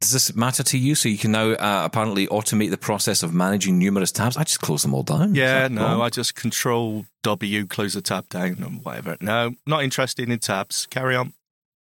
[0.00, 0.94] does this matter to you?
[0.94, 4.36] So you can now uh, apparently automate the process of managing numerous tabs.
[4.36, 5.34] I just close them all down.
[5.34, 6.00] Yeah, no, wrong?
[6.02, 9.16] I just control W, close the tab down, and whatever.
[9.20, 10.86] No, not interested in tabs.
[10.90, 11.32] Carry on.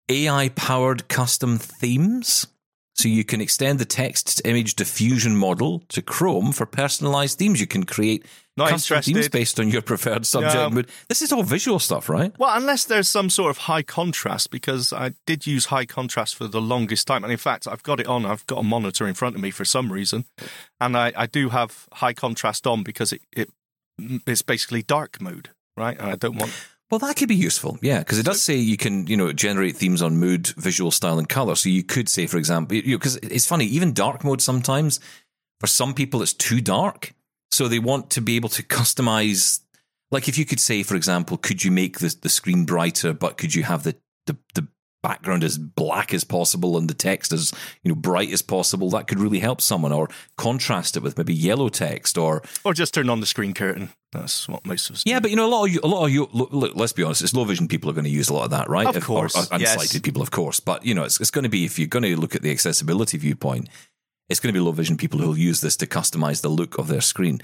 [0.09, 2.47] AI powered custom themes.
[2.95, 7.59] So you can extend the text to image diffusion model to Chrome for personalized themes.
[7.59, 8.23] You can create
[8.55, 10.69] Not custom themes based on your preferred subject No.
[10.69, 10.89] mood.
[11.09, 12.31] This is all visual stuff, right?
[12.37, 16.47] Well, unless there's some sort of high contrast, because I did use high contrast for
[16.47, 17.23] the longest time.
[17.23, 18.27] And in fact, I've got it on.
[18.27, 20.25] I've got a monitor in front of me for some reason.
[20.79, 23.49] And I, I do have high contrast on because it, it
[24.27, 25.97] it's basically dark mode, right?
[25.99, 26.51] And I don't want.
[26.91, 29.75] Well, that could be useful, yeah, because it does say you can, you know, generate
[29.75, 31.55] themes on mood, visual style, and color.
[31.55, 34.99] So you could say, for example, you know, because it's funny, even dark mode sometimes
[35.59, 37.13] for some people it's too dark,
[37.51, 39.61] so they want to be able to customize.
[40.11, 43.37] Like if you could say, for example, could you make the the screen brighter, but
[43.37, 44.67] could you have the the, the
[45.03, 47.51] background as black as possible and the text as
[47.83, 48.89] you know bright as possible.
[48.89, 52.95] That could really help someone, or contrast it with maybe yellow text, or Or just
[52.95, 53.89] turn on the screen curtain.
[54.11, 55.03] That's what most of us.
[55.05, 55.17] yeah.
[55.19, 55.21] do.
[55.21, 56.27] But you know, a lot of you, a lot of you.
[56.33, 58.45] Look, look, let's be honest, it's low vision people are going to use a lot
[58.45, 58.87] of that, right?
[58.87, 59.75] Of If- or- course, or yes.
[59.75, 60.59] unsighted people, of course.
[60.59, 62.51] But you know, it's, it's going to be if you're going to look at the
[62.51, 63.69] accessibility viewpoint,
[64.29, 66.87] it's going to be low vision people who'll use this to customize the look of
[66.87, 67.41] their screen.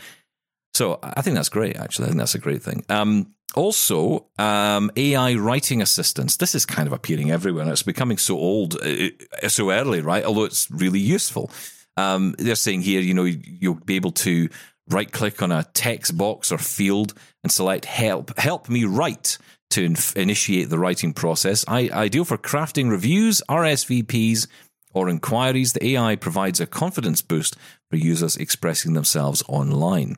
[0.74, 1.76] So I think that's great.
[1.78, 2.86] Actually, I think that's a great thing.
[2.90, 6.38] Um, also, um, AI writing assistants.
[6.38, 9.10] This is kind of appearing everywhere, and it's becoming so old, uh,
[9.48, 10.24] so early, right?
[10.24, 11.52] Although it's really useful.
[11.98, 14.50] Um, they're saying here, you know, you'll be able to
[14.90, 18.38] right click on a text box or field and select help.
[18.38, 19.38] Help me write
[19.72, 21.64] to initiate the writing process.
[21.68, 24.48] I- ideal for crafting reviews, RSVPs,
[24.94, 25.74] or inquiries.
[25.74, 27.56] The AI provides a confidence boost
[27.90, 30.18] for users expressing themselves online.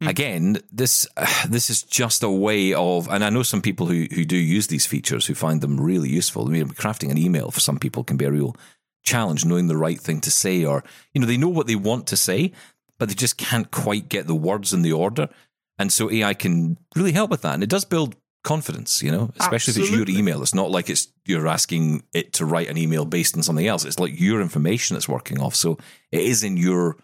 [0.00, 0.08] Hmm.
[0.08, 1.06] Again, this
[1.48, 4.66] this is just a way of, and I know some people who who do use
[4.66, 6.46] these features who find them really useful.
[6.46, 8.56] I mean, crafting an email for some people can be a real
[9.02, 12.06] challenge, knowing the right thing to say, or you know, they know what they want
[12.08, 12.52] to say,
[12.98, 15.28] but they just can't quite get the words in the order.
[15.78, 19.02] And so AI can really help with that, and it does build confidence.
[19.02, 20.42] You know, especially if it's your email.
[20.42, 23.84] It's not like it's you're asking it to write an email based on something else.
[23.84, 25.54] It's like your information it's working off.
[25.54, 25.78] So
[26.10, 26.96] it is in your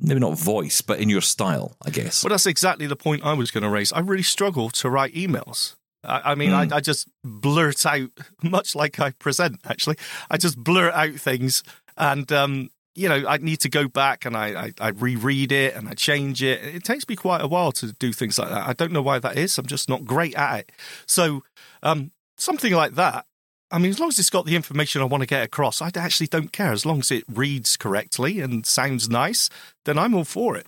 [0.00, 2.22] maybe not voice, but in your style, I guess.
[2.22, 3.92] Well, that's exactly the point I was going to raise.
[3.92, 5.74] I really struggle to write emails.
[6.04, 8.10] I, I mean, I, I just blurt out,
[8.42, 9.96] much like I present, actually.
[10.30, 11.62] I just blurt out things.
[11.96, 15.74] And, um, you know, I need to go back and I, I, I reread it
[15.74, 16.62] and I change it.
[16.64, 18.66] It takes me quite a while to do things like that.
[18.66, 19.56] I don't know why that is.
[19.58, 20.72] I'm just not great at it.
[21.06, 21.42] So,
[21.82, 23.26] um, something like that.
[23.70, 25.90] I mean, as long as it's got the information I want to get across, I
[25.94, 26.72] actually don't care.
[26.72, 29.50] As long as it reads correctly and sounds nice,
[29.84, 30.66] then I'm all for it.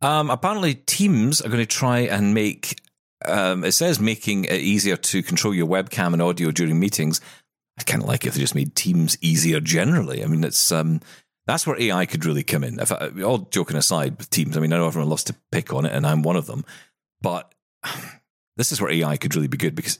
[0.00, 2.80] Um, apparently, teams are going to try and make.
[3.26, 7.20] Um, it says making it easier to control your webcam and audio during meetings.
[7.78, 10.24] I kind of like if they just made Teams easier generally.
[10.24, 11.00] I mean, it's um,
[11.46, 12.80] that's where AI could really come in.
[12.80, 15.74] If I, all joking aside with Teams, I mean, I know everyone loves to pick
[15.74, 16.64] on it, and I'm one of them,
[17.20, 17.54] but
[18.56, 19.98] this is where AI could really be good because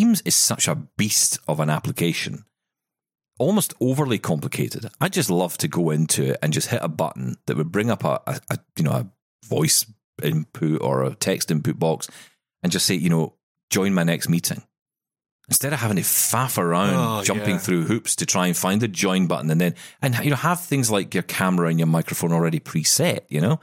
[0.00, 2.44] Teams is such a beast of an application,
[3.38, 4.88] almost overly complicated.
[4.98, 7.90] I just love to go into it and just hit a button that would bring
[7.90, 9.10] up a, a, a you know a
[9.44, 9.84] voice
[10.22, 12.08] input or a text input box
[12.62, 13.34] and just say, you know,
[13.70, 14.62] join my next meeting.
[15.48, 17.58] Instead of having to faff around, Oh, jumping yeah.
[17.58, 20.60] through hoops to try and find the join button, and then and you know have
[20.62, 23.20] things like your camera and your microphone already preset.
[23.28, 23.60] You know,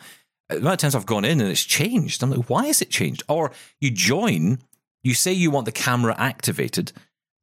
[0.52, 2.22] a lot of times I've gone in and it's changed.
[2.22, 3.24] I'm like, why is it changed?
[3.28, 4.60] Or you join,
[5.08, 6.92] you say you want the camera activated,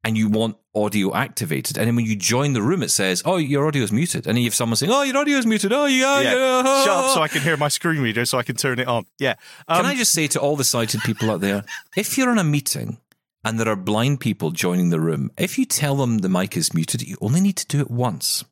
[0.03, 3.37] and you want audio activated, and then when you join the room, it says, "Oh,
[3.37, 5.73] your audio is muted," and then you have someone saying, "Oh, your audio is muted."
[5.73, 6.83] Oh, yeah, yeah.
[6.85, 9.05] Shut up so I can hear my screen reader so I can turn it on.
[9.19, 9.35] Yeah.
[9.67, 11.63] Um, Can I just say to all the sighted people out there,
[11.97, 12.99] if you're in a meeting
[13.43, 16.73] and there are blind people joining the room, if you tell them the mic is
[16.73, 18.43] muted, you only need to do it once.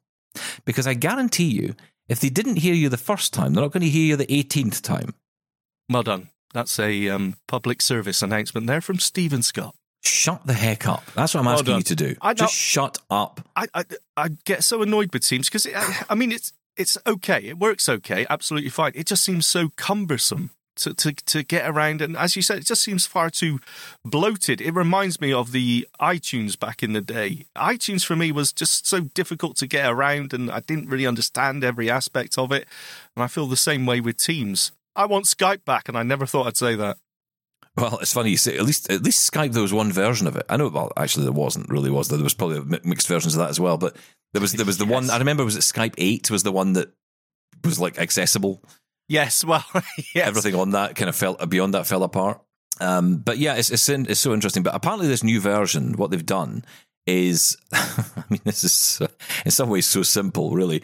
[0.66, 1.76] Because I guarantee you,
[2.10, 4.26] if they didn't hear you the first time, they're not going to hear you the
[4.28, 5.14] 18th time.
[5.90, 6.30] well done.
[6.54, 9.76] That's a um, public service announcement there from Steven Scott.
[10.04, 11.04] Shut the heck up.
[11.16, 11.78] That's what I'm Well asking done.
[11.80, 12.16] you to do.
[12.22, 13.42] I Just shut up.
[13.56, 13.84] I, I,
[14.18, 17.40] I get so annoyed with Teams because, I, I mean, it's it's okay.
[17.44, 18.26] It works okay.
[18.30, 18.92] Absolutely fine.
[18.96, 20.52] It just seems so cumbersome.
[20.78, 23.60] To, to, to get around, and as you said, it just seems far too
[24.04, 24.60] bloated.
[24.60, 27.46] It reminds me of the iTunes back in the day.
[27.56, 31.64] iTunes for me was just so difficult to get around, and I didn't really understand
[31.64, 32.66] every aspect of it.
[33.16, 34.72] And I feel the same way with Teams.
[34.96, 36.98] I want Skype back, and I never thought I'd say that.
[37.76, 38.58] Well, it's funny you say.
[38.58, 40.46] At least, at least Skype there was one version of it.
[40.50, 40.68] I know.
[40.68, 41.70] Well, actually, there wasn't.
[41.70, 42.18] Really, was there?
[42.18, 43.78] There was probably mi- mixed versions of that as well.
[43.78, 43.96] But
[44.34, 45.44] there was there was the one I remember.
[45.44, 46.30] Was it Skype Eight?
[46.30, 46.94] Was the one that
[47.64, 48.62] was like accessible.
[49.10, 49.66] Yes, well,
[50.16, 50.28] yes.
[50.28, 52.42] Everything on that kind of fell beyond that fell apart.
[52.80, 54.64] Um, but yeah, it's, it's it's so interesting.
[54.64, 56.64] But apparently, this new version, what they've done
[57.06, 59.08] is, I mean, this is uh,
[59.46, 60.84] in some ways so simple, really.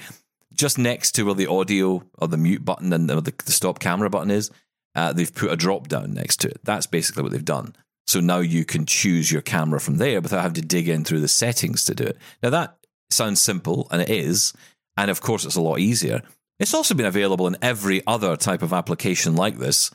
[0.60, 4.10] Just next to where the audio or the mute button and the, the stop camera
[4.10, 4.52] button is,
[4.94, 6.60] uh, they've put a drop down next to it.
[6.66, 7.78] That's basically what they've done.
[8.08, 11.22] So now you can choose your camera from there without having to dig in through
[11.22, 12.18] the settings to do it.
[12.44, 12.76] Now that
[13.10, 14.52] sounds simple, and it is,
[14.98, 16.24] and of course it's a lot easier.
[16.60, 19.92] It's also been available in every other type of application like this.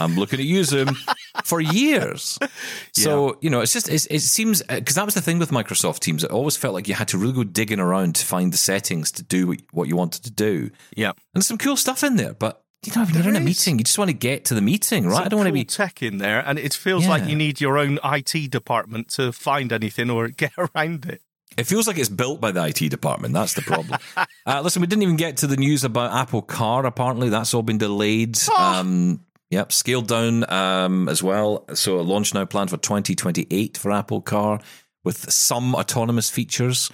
[0.00, 0.96] I'm looking at you, Zoom,
[1.44, 2.38] for years.
[2.92, 5.50] So you know, it's just it's, it seems uh, because that was the thing with
[5.50, 6.24] Microsoft Teams.
[6.24, 9.12] It always felt like you had to really go digging around to find the settings
[9.12, 10.70] to do what, what you wanted to do.
[10.96, 11.10] Yeah.
[11.10, 13.44] And there's some cool stuff in there, but you know, when you're in a is.
[13.44, 15.16] meeting, you just want to get to the meeting, right?
[15.16, 15.64] Some I don't want to be.
[15.64, 19.72] tech in there, and it feels like you need your own IT department to find
[19.72, 21.22] anything or get around it.
[21.56, 23.34] It feels like it's built by the IT department.
[23.34, 23.98] That's the problem.
[24.46, 26.84] uh, listen, we didn't even get to the news about Apple Car.
[26.86, 28.38] Apparently, that's all been delayed.
[28.50, 28.80] Oh.
[28.80, 31.64] Um, Yep, scaled down um, as well.
[31.72, 34.60] So a launch now planned for 2028 for Apple Car
[35.06, 36.90] with some autonomous features.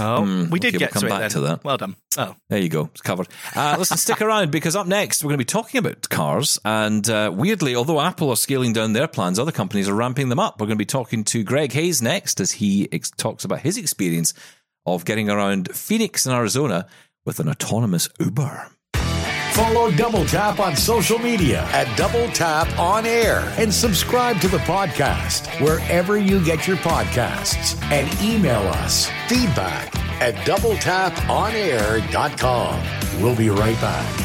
[0.00, 1.30] Oh, Hmm, we did okay, get we'll come to it back then.
[1.30, 1.64] to that.
[1.64, 1.94] Well done.
[2.18, 2.86] Oh, There you go.
[2.92, 3.28] It's covered.
[3.54, 6.58] Uh, listen, stick around because up next we're going to be talking about cars.
[6.64, 10.40] And uh, weirdly, although Apple are scaling down their plans, other companies are ramping them
[10.40, 10.58] up.
[10.60, 13.76] We're going to be talking to Greg Hayes next as he ex- talks about his
[13.76, 14.34] experience
[14.86, 16.86] of getting around Phoenix in Arizona
[17.24, 18.71] with an autonomous Uber.
[19.52, 24.56] Follow Double Tap on social media at Double Tap On Air and subscribe to the
[24.58, 33.22] podcast wherever you get your podcasts and email us feedback at doubletaponair.com.
[33.22, 34.20] We'll be right back.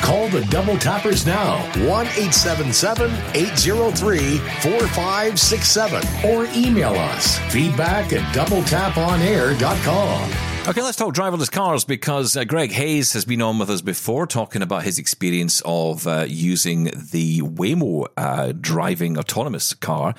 [0.00, 10.47] Call the Double Tappers now 1 877 803 4567 or email us feedback at doubletaponair.com.
[10.68, 14.26] Okay, let's talk driverless cars because uh, Greg Hayes has been on with us before
[14.26, 20.14] talking about his experience of uh, using the Waymo uh, driving autonomous car,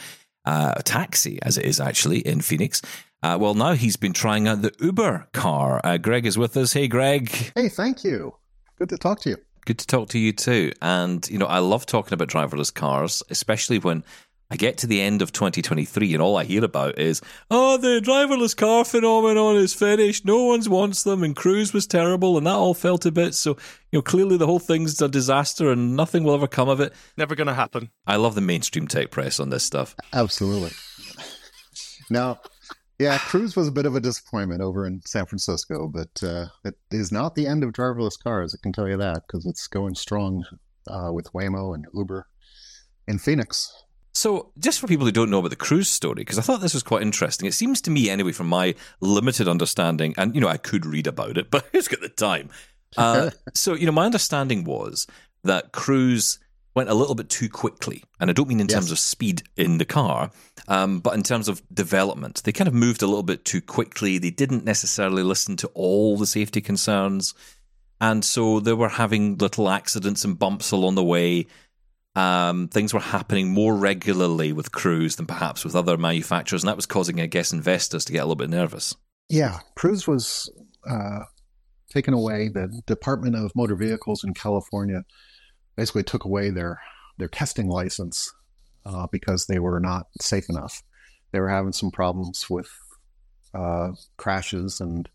[0.46, 2.82] uh, a taxi as it is actually in Phoenix.
[3.22, 5.82] Uh, well, now he's been trying out the Uber car.
[5.84, 6.74] Uh, Greg is with us.
[6.74, 7.30] Hey, Greg.
[7.54, 8.34] Hey, thank you.
[8.80, 9.38] Good to talk to you.
[9.68, 10.72] Good to talk to you too.
[10.82, 14.04] And, you know, I love talking about driverless cars, especially when
[14.52, 18.02] I get to the end of 2023 and all I hear about is, oh, the
[18.04, 20.26] driverless car phenomenon is finished.
[20.26, 23.38] No one wants them and Cruise was terrible and that all fell to bits.
[23.38, 23.52] So,
[23.92, 26.94] you know, clearly the whole thing's a disaster and nothing will ever come of it.
[27.16, 27.92] never going to happen.
[28.08, 29.96] I love the mainstream tech press on this stuff.
[30.14, 30.72] Absolutely.
[32.10, 32.40] now,
[32.98, 36.76] yeah, Cruise was a bit of a disappointment over in San Francisco, but uh, it
[36.90, 38.56] is not the end of driverless cars.
[38.56, 40.44] I can tell you that because it's going strong
[40.88, 42.26] uh, with Waymo and Uber
[43.08, 43.72] in Phoenix.
[44.20, 46.74] So, just for people who don't know about the cruise story, because I thought this
[46.74, 47.48] was quite interesting.
[47.48, 51.08] It seems to me, anyway, from my limited understanding, and you know, I could read
[51.08, 52.50] about it, but who's got the time?
[52.98, 55.08] Uh, so, you know, my understanding was
[55.46, 56.38] that Cruise
[56.76, 58.76] went a little bit too quickly, and I don't mean in Yes.
[58.76, 60.32] terms of speed in the car,
[60.68, 62.44] um, but in terms of development.
[62.44, 64.18] They kind of moved a little bit too quickly.
[64.18, 67.34] They didn't necessarily listen to all the safety concerns,
[68.02, 71.48] and so they were having little accidents and bumps along the way
[72.16, 76.76] um, things were happening more regularly with Cruise than perhaps with other manufacturers, and that
[76.76, 78.96] was causing, I guess, investors to get a little bit nervous.
[79.30, 80.52] Yeah, Cruise was
[80.90, 81.20] uh,
[81.92, 82.50] taken away.
[82.50, 85.04] The Department of Motor Vehicles in California
[85.76, 86.80] basically took away their
[87.18, 88.34] their testing license
[88.86, 90.82] uh, because they were not safe enough.
[91.32, 92.70] They were having some problems with
[93.54, 95.08] uh, crashes, and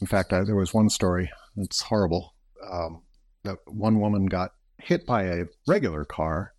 [0.00, 1.30] in fact, I, there was one story.
[1.56, 2.34] It's horrible.
[2.68, 3.02] Um,
[3.44, 6.52] that one woman got hit by a regular car,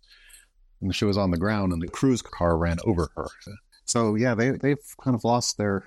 [0.80, 3.28] and she was on the ground, and the cruise car ran over her.
[3.84, 5.84] So yeah, they they've kind of lost their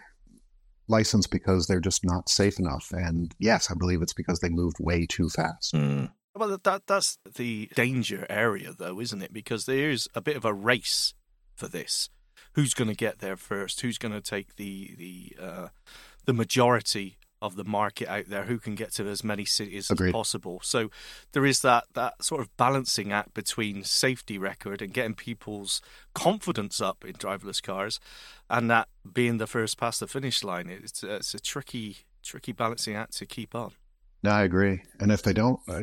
[0.88, 2.91] license because they're just not safe enough.
[2.91, 5.76] And yes, I believe it's because they moved way too fast.
[5.76, 6.06] Hmm.
[6.36, 9.32] Well, that that's the danger area, though, isn't it?
[9.32, 11.13] Because there is a bit of a race
[11.56, 12.10] for this.
[12.54, 13.82] Who's going to get there first?
[13.82, 15.67] Who's going to take the the uh,
[16.26, 18.44] the majority of the market out there?
[18.44, 20.10] Who can get to as many cities Agreed.
[20.10, 20.60] as possible?
[20.64, 20.90] So
[21.32, 25.82] there is that that sort of balancing act between safety record and getting people's
[26.14, 28.00] confidence up in driverless cars,
[28.50, 30.70] and that being the first past the finish line.
[30.70, 33.72] It's it's a tricky tricky balancing act to keep on.
[34.24, 34.82] No, I agree.
[35.00, 35.82] And if they don't, uh,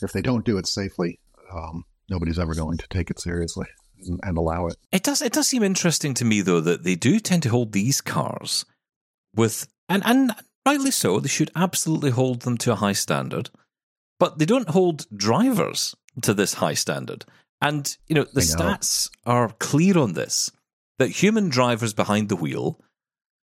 [0.00, 1.20] if they don't do it safely,
[1.52, 3.66] um, nobody's ever going to take it seriously
[4.06, 4.76] and, and allow it.
[4.90, 5.20] It does.
[5.20, 8.64] It does seem interesting to me, though, that they do tend to hold these cars
[9.34, 10.32] with, and and
[10.66, 11.20] rightly so.
[11.20, 13.50] They should absolutely hold them to a high standard,
[14.18, 17.24] but they don't hold drivers to this high standard.
[17.60, 18.64] And you know, the know.
[18.64, 20.50] stats are clear on this:
[20.98, 22.80] that human drivers behind the wheel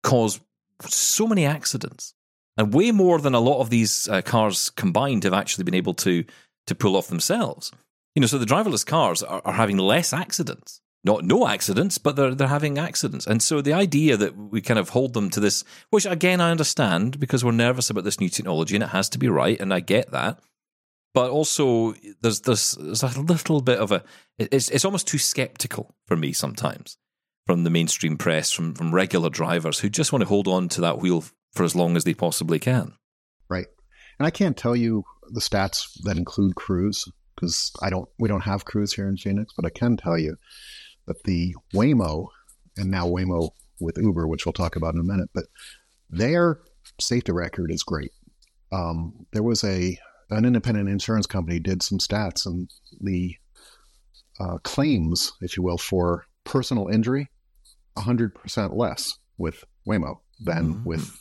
[0.03, 0.41] cause
[0.83, 2.15] so many accidents,
[2.57, 5.95] and way more than a lot of these uh, cars combined have actually been able
[5.95, 6.25] to
[6.67, 7.73] to pull off themselves.
[8.15, 10.81] You know, so the driverless cars are, are having less accidents.
[11.05, 13.27] Not no accidents, but they're they're having accidents.
[13.27, 16.51] And so the idea that we kind of hold them to this, which again I
[16.51, 19.73] understand because we're nervous about this new technology and it has to be right, and
[19.73, 20.41] I get that.
[21.13, 24.03] But also there's there's, there's a little bit of a
[24.39, 26.97] it's it's almost too skeptical for me sometimes
[27.47, 30.81] from the mainstream press, from from regular drivers who just want to hold on to
[30.81, 32.95] that wheel for as long as they possibly can.
[33.51, 33.67] Right.
[34.19, 38.09] And I can't tell you the stats that include Cruise because I don't.
[38.19, 40.37] We don't have Cruise here in Phoenix, but I can tell you
[41.07, 42.29] that the Waymo
[42.77, 45.45] and now Waymo with Uber, which we'll talk about in a minute, but
[46.11, 46.61] their
[47.01, 48.13] safety record is great.
[48.73, 49.99] Um, there was a
[50.31, 53.37] an independent insurance company did some stats and the
[54.41, 57.31] uh, claims, if you will, for personal injury,
[57.97, 60.85] hundred percent less with Waymo than Mm.
[60.85, 61.21] with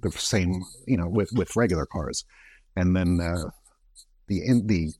[0.00, 2.24] the same, you know, with with regular cars,
[2.76, 3.50] and then uh,
[4.26, 4.92] the in, the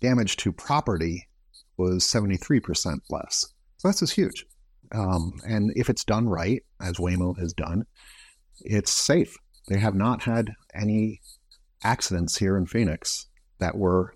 [0.00, 1.28] damage to property
[1.76, 3.46] was 73% less.
[3.78, 4.46] So that's just huge.
[4.92, 7.84] Um, and if it's done right, as Waymo has done,
[8.60, 9.36] it's safe.
[9.68, 11.20] They have not had any
[11.82, 13.26] accidents here in Phoenix
[13.58, 14.14] that were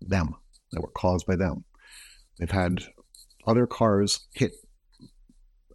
[0.00, 0.34] them,
[0.72, 1.64] that were caused by them.
[2.38, 2.82] They've had
[3.46, 4.52] other cars hit,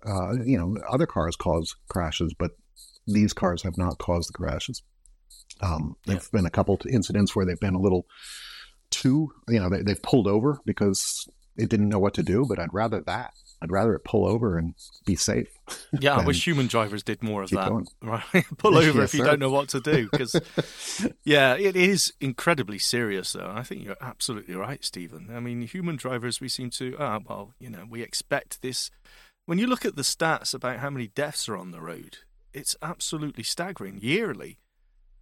[0.06, 2.52] uh, you know, other cars cause crashes, but
[3.06, 4.84] these cars have not caused the crashes.
[5.62, 8.06] Um, there've been a couple incidents where they've been a little
[8.92, 12.46] too, you know, they, they've pulled over because it didn't know what to do.
[12.48, 13.34] But I'd rather that.
[13.62, 14.74] I'd rather it pull over and
[15.06, 15.50] be safe.
[16.00, 17.68] Yeah, I wish human drivers did more of that.
[17.68, 17.88] going.
[18.02, 19.32] Right, pull over Yes, if you sir.
[19.32, 20.08] don't know what to do.
[20.10, 20.34] Because
[21.26, 23.52] yeah, it is incredibly serious, though.
[23.54, 25.28] I think you're absolutely right, Steven.
[25.36, 28.92] I mean, human drivers, we seem to, ah, well, you know, we expect this.
[29.46, 32.20] When you look at the stats about how many deaths are on the road,
[32.54, 34.60] it's absolutely staggering yearly.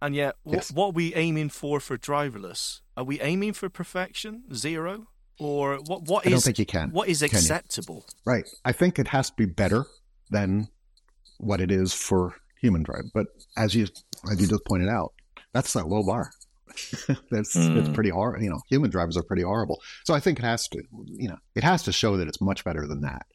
[0.00, 0.70] And yet, Yes.
[0.72, 2.80] what are we aiming for for driverless?
[2.96, 5.08] Are we aiming for perfection, zero,
[5.38, 6.02] or what?
[6.04, 8.06] What I don't is- think you can, What is acceptable?
[8.24, 8.48] Right.
[8.64, 9.86] I think it has to be better
[10.30, 10.68] than
[11.38, 13.04] what it is for human drive.
[13.14, 13.86] But as you
[14.30, 15.12] as you just pointed out,
[15.52, 16.30] that's a low bar.
[17.30, 17.76] that's Mm.
[17.76, 18.40] it's pretty hard.
[18.42, 19.80] You know, human drivers are pretty horrible.
[20.04, 20.82] So I think it has to.
[21.06, 23.26] You know, it has to show that it's much better than that.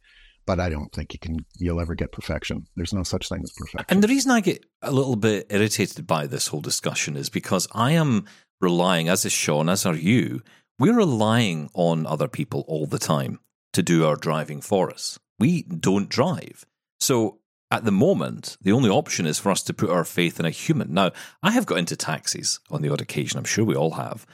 [0.46, 1.46] But I don't think you can.
[1.58, 2.66] You'll ever get perfection.
[2.76, 3.86] There's no such thing as perfection.
[3.90, 7.68] And the reason I get a little bit irritated by this whole discussion is because
[7.72, 8.26] I am
[8.60, 10.42] relying, as is Shaun, as are you,
[10.80, 13.40] we're relying on other people all the time
[13.74, 15.20] to do our driving for us.
[15.40, 16.66] We don't drive.
[17.00, 17.40] So
[17.72, 20.52] at the moment, the only option is for us to put our faith in a
[20.52, 20.94] human.
[20.94, 24.28] Now, I have got into taxis on the odd occasion, I'm sure we all have,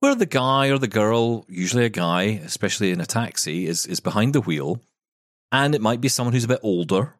[0.00, 4.00] where the guy or the girl, usually a guy, especially in a taxi, is, is
[4.00, 4.80] behind the wheel.
[5.52, 7.14] And it might be someone who's a bit older.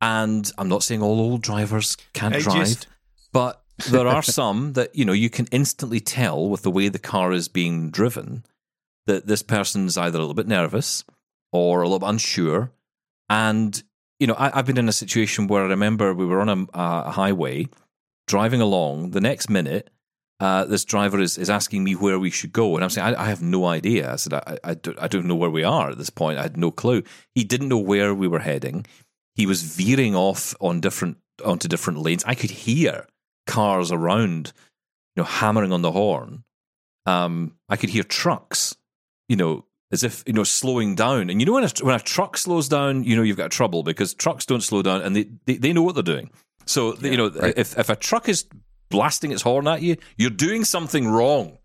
[0.00, 2.44] And I'm not saying all old drivers can't Ageist.
[2.44, 2.86] drive,
[3.32, 6.98] but there are some that, you know, you can instantly tell with the way the
[6.98, 8.44] car is being driven
[9.06, 11.04] that this person's either a little bit nervous
[11.52, 12.72] or a little bit unsure.
[13.28, 13.82] And,
[14.18, 16.66] you know, I, I've been in a situation where I remember we were on a,
[16.72, 17.68] a highway
[18.26, 19.10] driving along.
[19.10, 19.90] The next minute,
[20.40, 22.74] uh, this driver is, is asking me where we should go.
[22.74, 24.10] And I'm saying, I, I have no idea.
[24.10, 26.38] I said, I, I, don't, I don't know where we are at this point.
[26.38, 27.02] I had no clue.
[27.34, 28.86] He didn't know where we were heading.
[29.34, 32.24] He was veering off on different onto different lanes.
[32.24, 33.06] I could hear
[33.46, 34.52] cars around,
[35.14, 36.44] you know, hammering on the horn.
[37.06, 38.76] Um, I could hear trucks,
[39.28, 41.30] you know, as if you know slowing down.
[41.30, 43.82] And you know when a, when a truck slows down, you know you've got trouble
[43.82, 46.30] because trucks don't slow down and they they, they know what they're doing.
[46.66, 47.54] So you know right.
[47.56, 48.46] if if a truck is
[48.90, 51.58] blasting its horn at you, you're doing something wrong.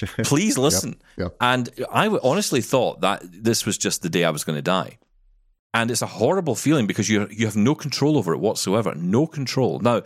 [0.24, 0.96] Please listen.
[1.16, 1.36] yep.
[1.40, 4.98] And I honestly thought that this was just the day I was going to die.
[5.72, 8.94] And it's a horrible feeling because you you have no control over it whatsoever.
[8.94, 9.80] No control.
[9.80, 10.02] Now,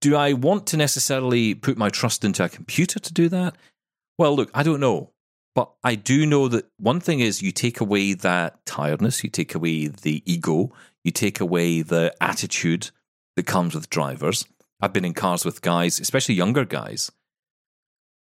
[0.00, 3.56] do I want to necessarily put my trust into a computer to do that?
[4.16, 5.10] Well, look, I don't know.
[5.54, 9.54] But I do know that one thing is you take away that tiredness, you take
[9.54, 12.90] away the ego, you take away the attitude
[13.36, 14.46] that comes with drivers.
[14.80, 17.10] I've been in cars with guys, especially younger guys,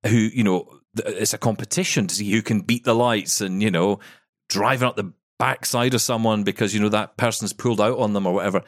[0.06, 3.70] who, you know, it's a competition to see who can beat the lights and, you
[3.70, 4.00] know,
[4.48, 8.26] driving up the backside of someone because, you know, that person's pulled out on them
[8.26, 8.62] or whatever.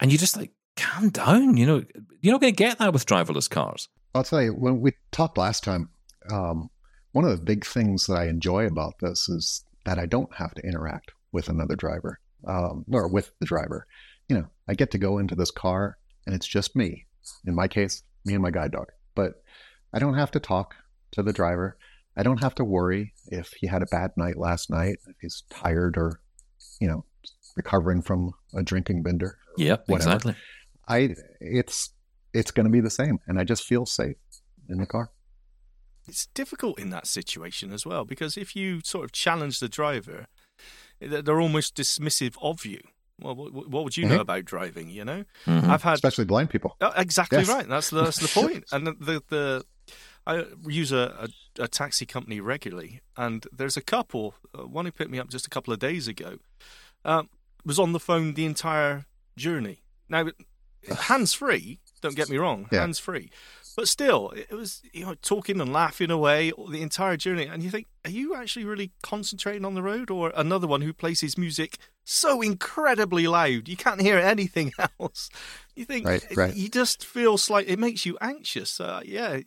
[0.00, 1.56] And you just like, calm down.
[1.56, 1.84] You know,
[2.20, 3.88] you're not going to get that with driverless cars.
[4.14, 5.88] I'll tell you, when we talked last time,
[6.30, 6.70] um,
[7.12, 10.54] one of the big things that I enjoy about this is that I don't have
[10.54, 13.86] to interact with another driver um, or with the driver.
[14.28, 17.06] You know, I get to go into this car and it's just me.
[17.46, 18.88] In my case, me and my guide dog.
[19.14, 19.42] But
[19.92, 20.74] I don't have to talk
[21.12, 21.76] to the driver.
[22.16, 25.42] I don't have to worry if he had a bad night last night, if he's
[25.50, 26.20] tired or,
[26.80, 27.04] you know,
[27.56, 29.38] recovering from a drinking bender.
[29.56, 30.10] Yep, Whatever.
[30.10, 30.36] exactly.
[30.88, 31.90] I it's
[32.32, 34.16] it's going to be the same, and I just feel safe
[34.68, 35.10] in the car.
[36.08, 40.26] it's difficult in that situation as well because if you sort of challenge the driver,
[41.00, 42.80] they're they're almost dismissive of you.
[43.20, 44.22] Well, what, what would you know Mhm.
[44.22, 44.90] about driving?
[44.90, 45.68] You know, Mhm.
[45.68, 46.76] I've had especially blind people.
[46.80, 47.48] Oh, exactly Yes.
[47.48, 47.68] right.
[47.68, 48.64] That's the, that's the point.
[48.72, 49.64] And the, the the
[50.26, 54.34] I use a, a, a taxi company regularly, and there's a couple.
[54.58, 56.38] Uh, one who picked me up just a couple of days ago
[57.04, 57.28] um,
[57.64, 59.04] was on the phone the entire
[59.36, 59.82] journey.
[60.08, 60.28] Now,
[61.00, 61.78] hands free.
[62.00, 62.80] Don't get me wrong, Yeah.
[62.80, 63.30] hands free.
[63.76, 67.70] But still, it was you know talking and laughing away the entire journey, and you
[67.70, 71.38] think, are you actually really concentrating on the road, or another one who plays his
[71.38, 75.30] music so incredibly loud you can't hear anything else?
[75.74, 76.54] You think, Right, right.
[76.54, 77.68] you just feel slight.
[77.68, 78.80] It makes you anxious.
[78.80, 79.40] Uh, yeah,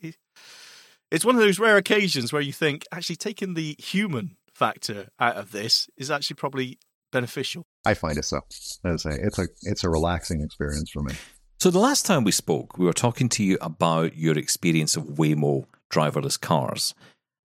[1.10, 5.36] it's one of those rare occasions where you think actually taking the human factor out
[5.36, 6.78] of this is actually probably
[7.12, 7.64] beneficial.
[7.86, 8.40] I find it so.
[8.84, 11.14] As I say, it's a it's a relaxing experience for me.
[11.60, 15.04] So the last time we spoke, we were talking to you about your experience of
[15.04, 16.94] Waymo driverless cars.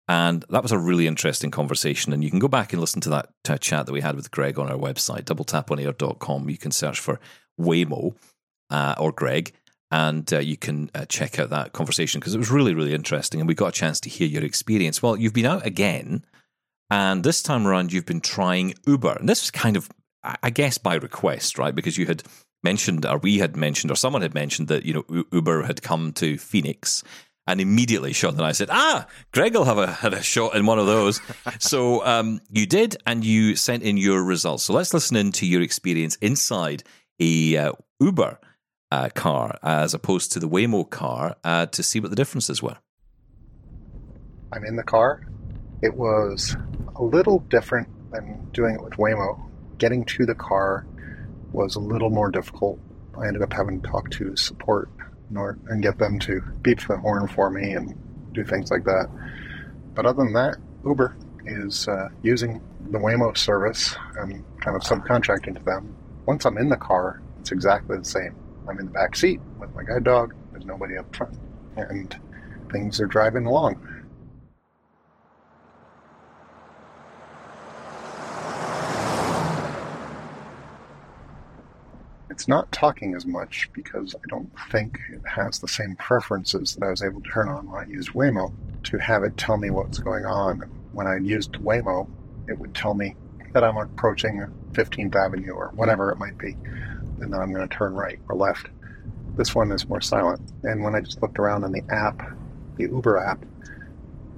[0.08, 2.12] And that was a really interesting conversation.
[2.12, 4.32] And you can go back and listen to that uh, chat that we had with
[4.32, 6.50] Greg on our website, doubletaponair.com.
[6.50, 7.20] You can search for
[7.60, 8.16] Waymo
[8.70, 9.54] uh, or Greg,
[9.92, 13.40] and uh, you can uh, check out that conversation because it was really, really interesting.
[13.40, 15.02] And we got a chance to hear your experience.
[15.02, 16.26] Well, you've been out again,
[16.90, 19.14] and this time around, you've been trying Uber.
[19.14, 19.90] And this was kind of,
[20.24, 21.74] I guess, by request, right?
[21.74, 22.24] Because you had
[22.62, 26.12] mentioned, or we had mentioned, or someone had mentioned that, you know, Uber had come
[26.14, 27.04] to Phoenix
[27.48, 28.34] and immediately shot.
[28.34, 31.22] And I said, "Ah, Greg will have a had a shot in one of those."
[31.60, 34.64] so um, you did, and you sent in your results.
[34.64, 36.84] So let's listen in to your experience inside
[37.20, 38.40] a uh, Uber
[38.92, 42.78] uh, car as opposed to the Waymo car uh, to see what the differences were.
[44.52, 45.26] I'm in the car.
[45.82, 46.56] It was
[46.96, 49.50] a little different than doing it with Waymo.
[49.80, 50.86] Getting to the car
[51.52, 52.80] was a little more difficult.
[53.20, 54.90] I ended up having to talk to support
[55.38, 57.96] and get them to beep the horn for me and
[58.34, 59.10] do things like that.
[59.94, 61.16] But other than that, Uber
[61.46, 65.96] is uh, using the Waymo service and kind of subcontracting to them.
[66.26, 68.36] Once I'm in the car, it's exactly the same.
[68.68, 70.34] I'm in the back seat with my guide dog.
[70.52, 71.38] There's nobody up front,
[71.76, 72.16] and
[72.72, 73.86] things are driving along.
[82.34, 86.84] It's not talking as much because I don't think it has the same preferences that
[86.84, 88.52] I was able to turn on when I used Waymo
[88.86, 90.62] to have it tell me what's going on.
[90.94, 92.10] When I used Waymo,
[92.48, 93.16] it would tell me
[93.54, 96.54] that I'm approaching 15th Avenue or whatever it might be,
[97.22, 98.66] and then I'm going to turn right or left.
[99.38, 100.42] This one is more silent.
[100.64, 102.36] And when I just looked around on the app,
[102.78, 103.46] the Uber app,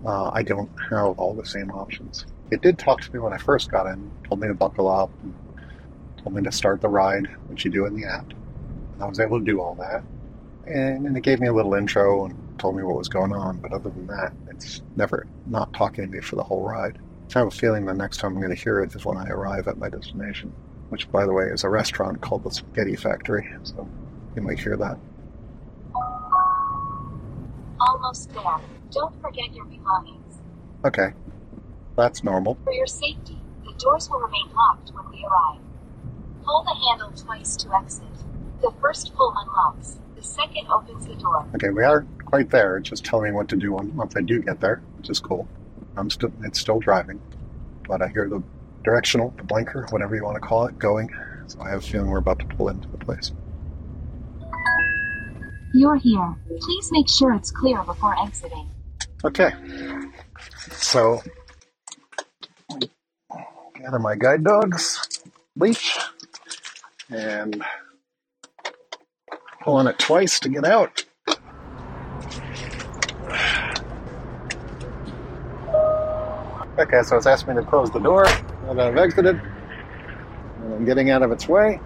[0.05, 2.25] uh, I don't have all the same options.
[2.51, 5.11] It did talk to me when I first got in, told me to buckle up,
[5.23, 5.33] and
[6.25, 8.25] told me to start the ride, which you do in the app.
[8.93, 10.03] And I was able to do all that.
[10.65, 13.57] And, and it gave me a little intro and told me what was going on.
[13.57, 16.97] But other than that, it's never not talking to me for the whole ride.
[17.35, 19.27] I have a feeling the next time I'm going to hear it is when I
[19.27, 20.51] arrive at my destination,
[20.89, 23.47] which, by the way, is a restaurant called the Spaghetti Factory.
[23.63, 23.87] So
[24.35, 24.97] you might hear that.
[27.79, 28.59] Almost there.
[28.91, 30.37] Don't forget your belongings.
[30.85, 31.13] Okay.
[31.95, 32.57] That's normal.
[32.63, 35.64] For your safety, the doors will remain locked when we arrive.
[36.45, 38.05] Pull the handle twice to exit.
[38.61, 39.97] The first pull unlocks.
[40.15, 41.45] The second opens the door.
[41.55, 42.77] Okay, we are quite there.
[42.77, 45.47] It's just telling me what to do once I do get there, which is cool.
[45.97, 47.19] I'm still it's still driving,
[47.87, 48.43] but I hear the
[48.83, 51.09] directional, the blinker, whatever you want to call it, going.
[51.47, 53.31] So I have a feeling we're about to pull into the place.
[55.73, 56.35] You're here.
[56.59, 58.69] Please make sure it's clear before exiting.
[59.23, 59.51] Okay.
[60.71, 61.21] So
[63.75, 65.21] gather my guide dogs,
[65.55, 65.97] leash,
[67.09, 67.63] and
[69.61, 71.03] pull on it twice to get out.
[76.77, 79.39] Okay, so it's asking me to close the door that I've exited.
[80.61, 81.79] And I'm getting out of its way.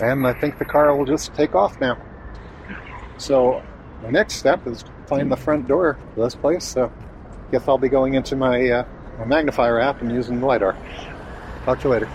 [0.00, 1.98] And I think the car will just take off now.
[3.18, 3.62] So
[4.02, 6.64] the next step is to find the front door for this place.
[6.64, 6.92] So
[7.48, 8.84] I guess I'll be going into my, uh,
[9.18, 10.76] my magnifier app and using the LiDAR.
[11.64, 12.08] Talk to you later.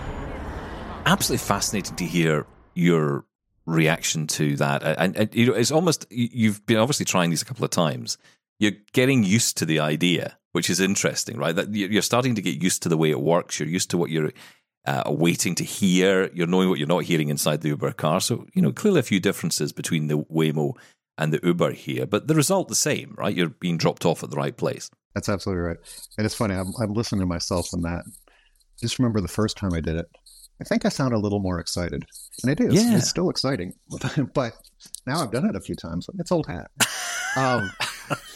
[1.06, 3.24] Absolutely fascinating to hear your
[3.66, 4.82] reaction to that.
[4.82, 8.16] And, and, you know, it's almost you've been obviously trying these a couple of times.
[8.60, 11.54] You're getting used to the idea, which is interesting, right?
[11.54, 13.58] That you're starting to get used to the way it works.
[13.58, 14.32] You're used to what you're
[14.86, 16.30] uh, waiting to hear.
[16.32, 18.20] You're knowing what you're not hearing inside the Uber car.
[18.20, 20.74] So you know, clearly a few differences between the Waymo
[21.18, 23.34] and the Uber here, but the result the same, right?
[23.34, 24.90] You're being dropped off at the right place.
[25.14, 25.76] That's absolutely right.
[26.16, 26.54] And it's funny.
[26.54, 28.04] I'm, I'm listening to myself in that
[28.80, 30.06] just remember the first time I did it.
[30.60, 32.04] I think I sound a little more excited,
[32.42, 32.74] and it is.
[32.74, 32.96] Yeah.
[32.96, 33.72] It's still exciting,
[34.34, 34.52] but
[35.06, 36.08] now I've done it a few times.
[36.18, 36.70] It's old hat.
[37.36, 37.70] Um,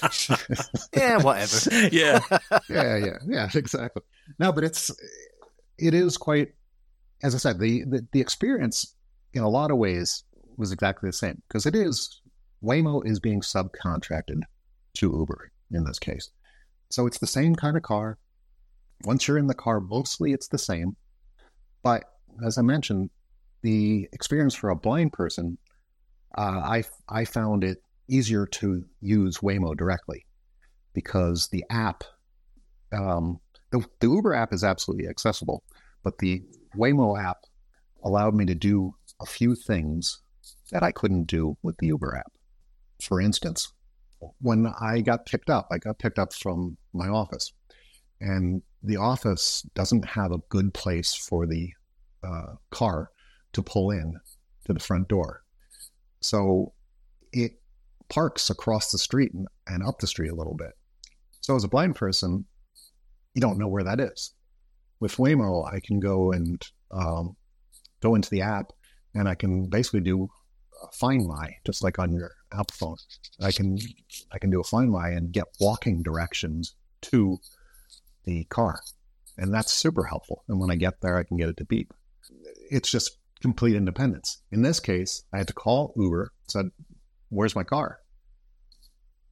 [0.96, 1.88] yeah, whatever.
[1.92, 2.20] yeah,
[2.68, 3.48] yeah, yeah, yeah.
[3.54, 4.02] Exactly.
[4.38, 4.90] No, but it's
[5.78, 6.54] it is quite.
[7.22, 8.94] As I said, the the, the experience
[9.34, 10.24] in a lot of ways
[10.56, 12.20] was exactly the same because it is
[12.62, 14.40] Waymo is being subcontracted
[14.94, 16.30] to Uber in this case.
[16.90, 18.18] So it's the same kind of car.
[19.02, 20.96] Once you're in the car, mostly it's the same.
[21.82, 22.04] But
[22.44, 23.10] as I mentioned,
[23.62, 25.58] the experience for a blind person,
[26.36, 27.78] uh, I, I found it
[28.08, 30.26] easier to use Waymo directly
[30.92, 32.04] because the app,
[32.92, 33.40] um,
[33.70, 35.62] the, the Uber app is absolutely accessible,
[36.02, 36.42] but the
[36.76, 37.38] Waymo app
[38.02, 40.20] allowed me to do a few things
[40.70, 42.32] that I couldn't do with the Uber app.
[43.00, 43.72] For instance,
[44.40, 47.52] when I got picked up, I got picked up from my office,
[48.20, 51.70] and the office doesn't have a good place for the
[52.22, 53.10] uh, car
[53.54, 54.14] to pull in
[54.66, 55.42] to the front door.
[56.20, 56.72] So
[57.32, 57.52] it
[58.08, 60.72] parks across the street and, and up the street a little bit.
[61.40, 62.44] So as a blind person,
[63.34, 64.34] you don't know where that is.
[65.00, 67.36] With Waymo, I can go and um,
[68.00, 68.72] go into the app,
[69.14, 70.28] and I can basically do
[70.82, 72.96] a Find My, just like on your Apple phone.
[73.40, 73.78] I can
[74.32, 77.38] I can do a Find My and get walking directions to
[78.24, 78.80] the car,
[79.36, 80.44] and that's super helpful.
[80.48, 81.92] And when I get there, I can get it to beep.
[82.70, 84.42] It's just complete independence.
[84.50, 86.70] In this case, I had to call Uber, said,
[87.28, 88.00] "Where's my car?"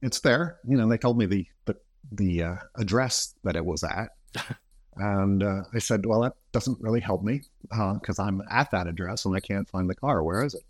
[0.01, 0.59] It's there.
[0.67, 1.75] You know, they told me the the,
[2.11, 4.09] the uh, address that it was at.
[4.95, 8.87] And uh, I said, well, that doesn't really help me because uh, I'm at that
[8.87, 10.23] address and I can't find the car.
[10.23, 10.63] Where is it?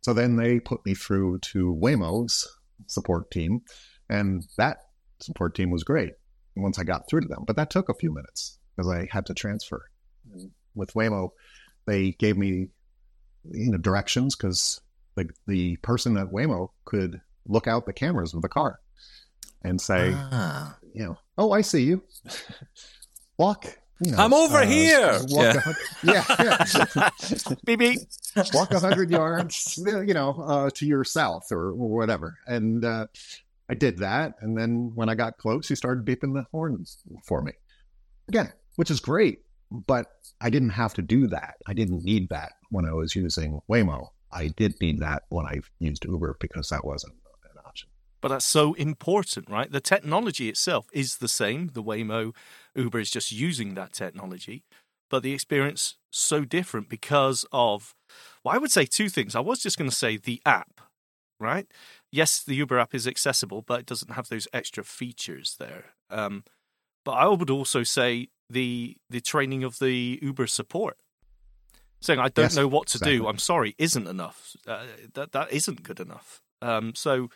[0.00, 2.46] So then they put me through to Waymo's
[2.88, 3.62] support team,
[4.10, 4.78] and that
[5.20, 6.12] support team was great
[6.56, 7.44] once I got through to them.
[7.46, 9.84] But that took a few minutes because I had to transfer.
[10.32, 11.30] And with Waymo,
[11.86, 12.68] they gave me
[13.50, 14.80] you know directions because
[15.16, 18.80] the the person at Waymo could look out the cameras of the car
[19.62, 20.76] and say, ah.
[20.94, 22.02] you know, oh, I see you.
[23.38, 23.66] walk.
[24.00, 25.20] You know, I'm over uh, here.
[25.28, 25.60] yeah.
[25.64, 27.10] A, yeah, yeah.
[27.64, 28.00] beep beep.
[28.52, 32.36] Walk a hundred yards, you know, uh, to your south or, or whatever.
[32.46, 33.06] And uh,
[33.68, 37.40] I did that, and then when I got close, he started beeping the horns for
[37.42, 37.52] me
[38.28, 39.40] again, which is great.
[39.70, 40.06] But
[40.40, 41.54] I didn't have to do that.
[41.66, 44.08] I didn't need that when I was using Waymo.
[44.30, 47.14] I did need that when I used Uber because that wasn't
[47.50, 47.88] an option.
[48.20, 49.70] but that's so important, right?
[49.70, 51.70] The technology itself is the same.
[51.74, 52.34] The Waymo
[52.74, 54.64] Uber is just using that technology,
[55.10, 57.94] but the experience so different because of,
[58.42, 59.34] well, I would say two things.
[59.34, 60.80] I was just going to say the app,
[61.38, 61.66] right?
[62.10, 65.86] Yes, the Uber app is accessible, but it doesn't have those extra features there.
[66.10, 66.44] Um,
[67.04, 70.98] but I would also say the the training of the Uber support
[72.04, 73.18] saying I don't yes, know what to exactly.
[73.18, 73.26] do.
[73.26, 74.56] I'm sorry, isn't enough.
[74.66, 76.42] Uh, that that isn't good enough.
[76.62, 77.30] Um, so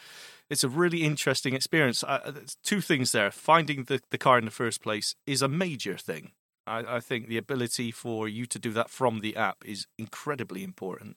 [0.49, 2.05] it's a really interesting experience.
[2.05, 2.33] Uh,
[2.63, 6.33] two things there: finding the, the car in the first place is a major thing.
[6.67, 10.63] I, I think the ability for you to do that from the app is incredibly
[10.63, 11.17] important.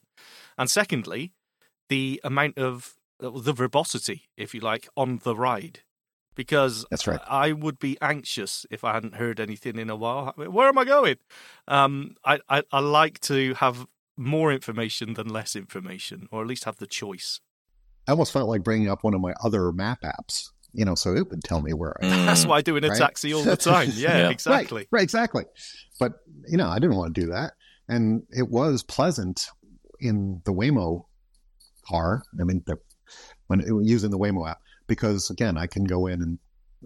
[0.57, 1.33] And secondly,
[1.91, 5.81] the amount of the verbosity, if you like, on the ride
[6.33, 7.19] because that's right.
[7.27, 10.33] I would be anxious if I hadn't heard anything in a while.
[10.37, 11.17] Where am I going?
[11.67, 13.85] Um, I, I, I like to have
[14.15, 17.41] more information than less information, or at least have the choice.
[18.07, 21.13] I almost felt like bringing up one of my other map apps, you know, so
[21.13, 22.25] it would tell me where I am.
[22.25, 22.97] That's why I do in a right?
[22.97, 23.89] taxi all the time.
[23.95, 24.29] Yeah, yeah.
[24.29, 24.83] exactly.
[24.83, 25.43] Right, right, exactly.
[25.99, 26.13] But,
[26.47, 27.53] you know, I didn't want to do that.
[27.89, 29.47] And it was pleasant
[29.99, 31.07] in the Waymo
[31.91, 32.23] car.
[32.39, 32.77] I mean, the,
[33.47, 36.39] when it, using the Waymo app, because again, I can go in and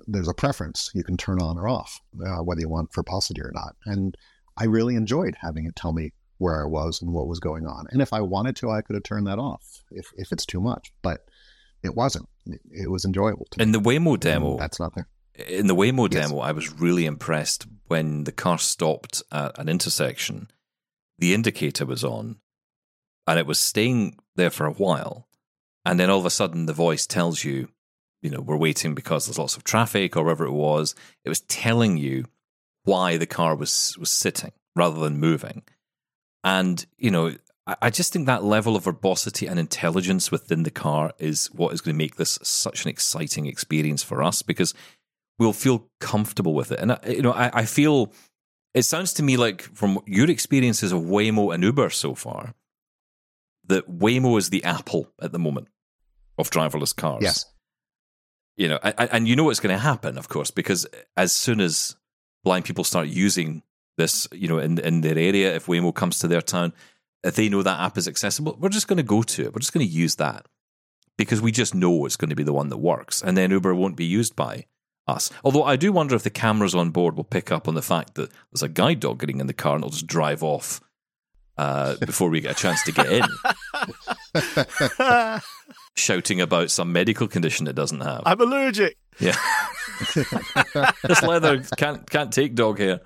[0.08, 3.52] there's a preference you can turn on or off, uh, whether you want verbosity or
[3.54, 3.76] not.
[3.86, 4.16] And
[4.58, 7.86] I really enjoyed having it tell me where I was and what was going on.
[7.92, 10.60] And if I wanted to, I could have turned that off if, if it's too
[10.60, 11.22] much, but
[11.84, 12.28] it wasn't.
[12.46, 13.48] It, it was enjoyable.
[13.58, 15.08] in the Waymo demo, that's not there.
[15.48, 16.28] In the Waymo yes.
[16.28, 20.50] demo, I was really impressed when the car stopped at an intersection.
[21.20, 22.38] The indicator was on,
[23.28, 25.28] and it was staying there for a while,
[25.86, 27.70] and then all of a sudden, the voice tells you,
[28.22, 30.96] you know, we're waiting because there's lots of traffic or whatever it was.
[31.24, 32.26] It was telling you
[32.84, 35.64] why the car was was sitting rather than moving.
[36.44, 37.36] And, you know,
[37.82, 41.82] I just think that level of verbosity and intelligence within the car is what is
[41.82, 44.76] going to make this such an exciting experience for us because
[45.40, 46.80] we'll feel comfortable with it.
[46.80, 48.14] And, you know, I, I feel
[48.76, 52.54] it sounds to me like from your experiences of Waymo and Uber so far,
[53.68, 55.68] that Waymo is the Apple at the moment
[56.38, 57.24] of driverless cars.
[57.24, 57.46] Yes.
[58.58, 60.88] You know, and, and you know what's going to happen, of course, because
[61.18, 61.96] as soon as
[62.44, 63.64] blind people start using
[63.98, 66.74] this, you know, in in their area, if Waymo comes to their town,
[67.24, 69.54] if they know that app is accessible, we're just going to go to it.
[69.54, 70.46] We're just going to use that
[71.18, 73.76] because we just know it's going to be the one that works, and then Uber
[73.76, 74.66] won't be used by
[75.08, 75.30] us.
[75.44, 78.16] Although I do wonder if the cameras on board will pick up on the fact
[78.16, 80.82] that there's a guide dog getting in the car and it'll just drive off
[81.58, 83.24] uh, before we get a chance to get in.
[85.96, 88.24] Shouting about some medical condition it doesn't have.
[88.26, 88.98] I'm allergic.
[89.20, 89.38] Yeah.
[91.04, 93.00] this leather can't can't take dog hair.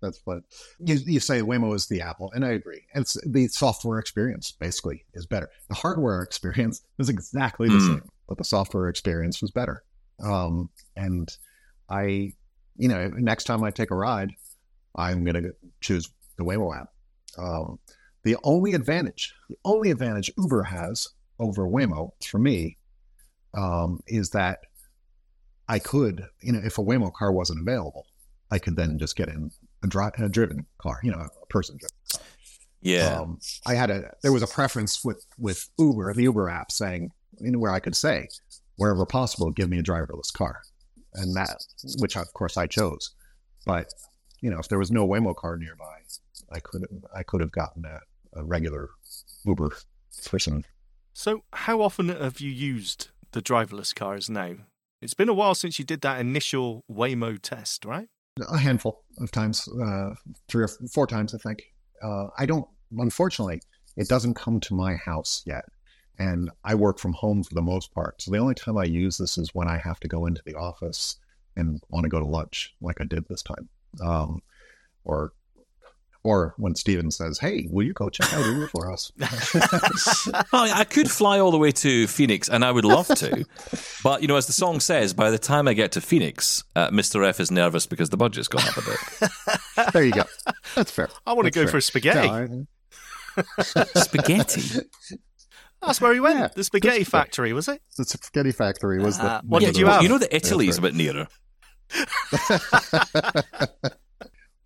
[0.00, 0.42] That's fun.
[0.78, 2.82] You, you say Waymo is the Apple, and I agree.
[2.94, 5.50] It's the software experience basically is better.
[5.68, 7.86] The hardware experience is exactly the mm.
[7.86, 9.82] same, but the software experience was better.
[10.22, 11.28] Um, and
[11.88, 12.32] I,
[12.76, 14.30] you know, next time I take a ride,
[14.94, 16.91] I'm going to choose the Waymo app.
[17.38, 17.78] Um,
[18.24, 21.08] the only advantage, the only advantage Uber has
[21.38, 22.78] over Waymo for me
[23.54, 24.60] um, is that
[25.68, 28.06] I could, you know, if a Waymo car wasn't available,
[28.50, 29.50] I could then just get in
[29.82, 32.26] a, dri- a driven car, you know, a person driven.
[32.82, 33.20] Yeah.
[33.20, 37.10] Um, I had a, there was a preference with, with Uber, the Uber app saying,
[37.40, 38.28] you know, where I could say,
[38.76, 40.60] wherever possible, give me a driverless car,
[41.14, 41.64] and that,
[41.98, 43.14] which of course I chose.
[43.64, 43.88] But
[44.40, 46.00] you know, if there was no Waymo car nearby,
[46.52, 48.00] I could I could have gotten a,
[48.38, 48.90] a regular
[49.44, 49.76] Uber
[50.24, 50.64] person.
[51.12, 54.54] So, how often have you used the driverless cars now?
[55.00, 58.08] It's been a while since you did that initial Waymo test, right?
[58.50, 60.14] A handful of times, uh,
[60.48, 61.64] three or four times, I think.
[62.02, 63.60] Uh, I don't, unfortunately,
[63.96, 65.64] it doesn't come to my house yet.
[66.18, 68.22] And I work from home for the most part.
[68.22, 70.54] So the only time I use this is when I have to go into the
[70.54, 71.16] office
[71.56, 73.68] and want to go to lunch, like I did this time.
[74.00, 74.40] Um,
[75.04, 75.32] or
[76.24, 79.10] or when Steven says, "Hey, will you go check out Uber for us?"
[80.54, 83.44] Oh, I could fly all the way to Phoenix, and I would love to.
[84.04, 86.90] but you know, as the song says, by the time I get to Phoenix, uh,
[86.90, 87.26] Mr.
[87.26, 89.92] F is nervous because the budget's gone up a bit.
[89.92, 90.24] there you go.
[90.74, 91.08] That's fair.
[91.26, 91.70] I want to go fair.
[91.72, 92.28] for spaghetti.
[92.28, 92.66] No,
[93.94, 94.80] Spaghetti.
[95.80, 96.38] That's where he went.
[96.38, 96.48] Yeah.
[96.54, 97.80] The spaghetti factory, was it?
[97.96, 99.24] the spaghetti factory was the.
[99.24, 100.02] Uh, what did you the- have?
[100.02, 101.26] You know that Italy's That's a bit nearer.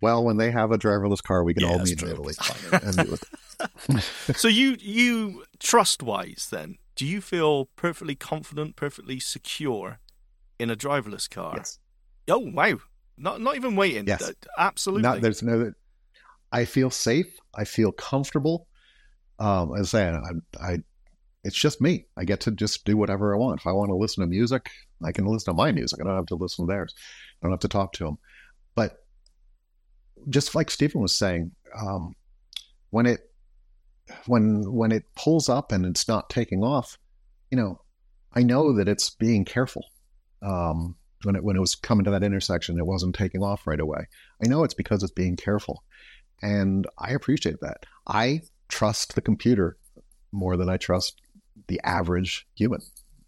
[0.01, 2.09] Well, when they have a driverless car, we can Yeah, all that's meet in.
[2.09, 2.33] Italy
[2.71, 3.23] and do it.
[4.37, 9.99] So you you trust wise then, do you feel perfectly confident, perfectly secure
[10.59, 11.53] in a driverless car?
[11.55, 11.79] Yes.
[12.27, 12.77] Oh wow.
[13.17, 14.05] Not not even waiting.
[14.07, 14.21] Yes.
[14.21, 15.03] Uh, Absolutely.
[15.03, 15.73] Not, there's no.
[16.51, 17.27] I feel safe.
[17.55, 18.67] I feel comfortable.
[19.39, 20.17] Um, as I say,
[20.59, 20.77] I, I,
[21.43, 22.05] it's just me.
[22.15, 23.59] I get to just do whatever I want.
[23.59, 24.69] If I want to listen to music,
[25.03, 25.99] I can listen to my music.
[25.99, 26.93] I don't have to listen to theirs.
[27.41, 28.17] I don't have to talk to them.
[28.75, 28.97] But
[30.29, 32.15] just like Steven was saying, um,
[32.89, 33.29] when it
[34.25, 36.97] when when it pulls up and it's not taking off,
[37.51, 37.81] you know,
[38.33, 39.85] I know that it's being careful.
[40.41, 43.79] Um, when it when it was coming to that intersection, it wasn't taking off right
[43.79, 44.07] away.
[44.43, 45.83] I know it's because it's being careful.
[46.41, 47.85] And I appreciate that.
[48.05, 49.77] I trust the computer
[50.31, 51.21] more than I trust
[51.67, 52.81] the average human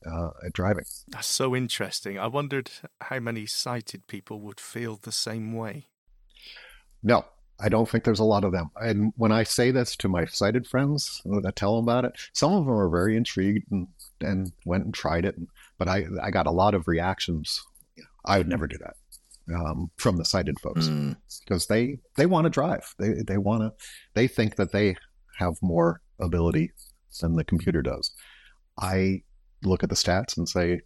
[0.06, 0.86] uh, at driving.
[1.08, 2.20] That's so interesting.
[2.20, 2.70] I wondered
[3.02, 5.88] how many sighted people would feel the same way.
[7.04, 7.26] No,
[7.60, 8.72] I don't think there's a lot of them.
[8.76, 12.14] And when I say this to my sighted friends, when I tell them about it,
[12.34, 13.88] some of them are very intrigued and,
[14.22, 15.36] and went and tried it.
[15.78, 17.62] But I, I got a lot of reactions.
[18.26, 18.96] I would never do that
[19.56, 20.88] um, from the sighted folks.
[20.88, 21.16] Mm.
[21.46, 22.94] because they they want to drive.
[23.00, 23.74] They they want to.
[24.14, 24.96] They think that they
[25.38, 26.72] have more ability
[27.22, 28.12] than the computer does.
[28.78, 29.24] I
[29.64, 30.82] look at the stats and say,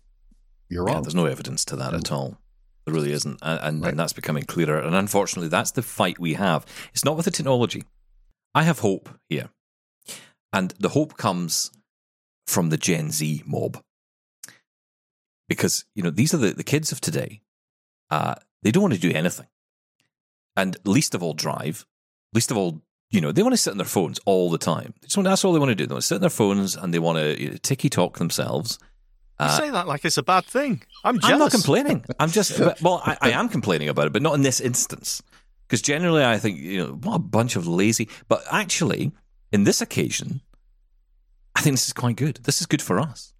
[0.69, 2.37] "You're Yeah, wrong." there's no evidence to that at all.
[2.85, 3.39] There really isn't.
[3.41, 3.89] And, and, Right.
[3.91, 4.79] and that's becoming clearer.
[4.79, 6.65] And unfortunately, that's the fight we have.
[6.93, 7.83] It's not with the technology.
[8.53, 9.49] I have hope here.
[10.51, 11.71] And the hope comes
[12.45, 13.81] from the Gen Z mob.
[15.49, 17.41] Because, you know, these are the, the kids of today.
[18.09, 19.47] Uh, they don't want to do anything.
[20.55, 21.85] And least of all drive.
[22.33, 24.93] Least of all, you know, they want to sit on their phones all the time.
[25.01, 25.85] They just want, that's all they want to do.
[25.85, 28.17] They want to sit on their phones and they want to you know, ticky talk
[28.17, 28.79] themselves.
[29.43, 30.81] You Uh, say that like it's a bad thing.
[31.03, 31.33] I'm jealous.
[31.33, 32.05] I'm not complaining.
[32.19, 35.21] I'm just well, I, I am complaining about it, but not in this instance.
[35.67, 38.07] Because generally, I think you know what a bunch of lazy.
[38.27, 39.11] But actually,
[39.51, 40.41] in this occasion,
[41.55, 42.39] I think this is quite good.
[42.43, 43.33] This is good for us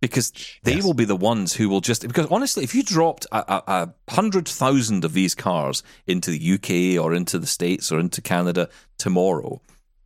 [0.00, 0.32] because
[0.64, 0.84] they Yes.
[0.84, 2.02] will be the ones who will just.
[2.06, 3.62] Because honestly, if you dropped a, a,
[4.08, 8.20] a hundred thousand of these cars into the UK or into the States or into
[8.20, 8.68] Canada
[8.98, 9.60] tomorrow,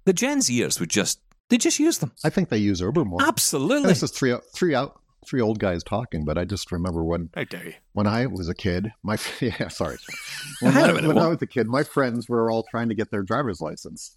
[0.05, 2.13] the Gen Zers would just they just use them.
[2.25, 3.23] I think they use Uber more.
[3.23, 3.89] Absolutely.
[3.89, 7.45] This is three three out three old guys talking, but I just remember when How
[7.45, 7.73] dare you?
[7.93, 9.97] when I was a kid, my yeah, sorry,
[10.61, 12.89] when, Hang on a I, when I was a kid, my friends were all trying
[12.89, 14.15] to get their driver's license.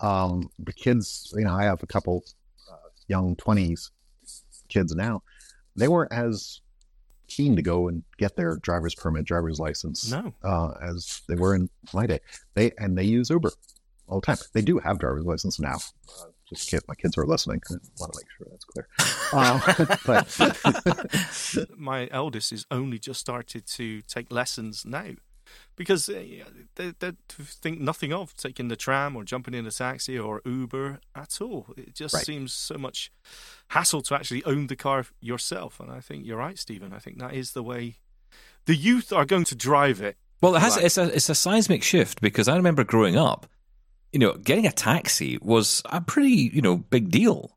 [0.00, 2.24] Um, the kids, you know, I have a couple
[2.70, 2.76] uh,
[3.08, 3.90] young twenties
[4.68, 5.22] kids now.
[5.76, 6.60] They weren't as
[7.28, 10.34] keen to go and get their driver's permit, driver's license, No.
[10.44, 12.20] uh, as they were in my day.
[12.54, 13.52] They and they use Uber
[14.06, 14.36] all the time.
[14.52, 15.76] They do have driver's license now.
[16.08, 18.88] Uh, just in my kids are listening, I want to make sure that's clear.
[19.34, 19.62] Um,
[20.04, 25.12] but My eldest has only just started to take lessons now
[25.76, 26.22] because uh,
[26.76, 31.00] they, they think nothing of taking the tram or jumping in a taxi or Uber
[31.14, 31.66] at all.
[31.76, 32.24] It just Right.
[32.26, 33.10] seems so much
[33.68, 35.80] hassle to actually own the car yourself.
[35.80, 36.92] And I think you're right, Steven.
[36.92, 37.96] I think that is the way
[38.66, 40.16] the youth are going to drive it.
[40.42, 40.76] Well, it has.
[40.76, 40.84] Right.
[40.86, 43.46] It's a it's a seismic shift because I remember growing up,
[44.12, 47.56] you know, getting a taxi was a pretty you know big deal,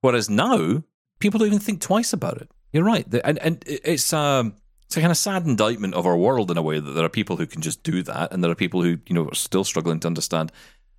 [0.00, 0.82] whereas now
[1.18, 2.50] people don't even think twice about it.
[2.72, 4.54] You're right, and and it's um
[4.86, 7.10] it's a kind of sad indictment of our world in a way that there are
[7.10, 9.64] people who can just do that, and there are people who you know are still
[9.64, 10.52] struggling to understand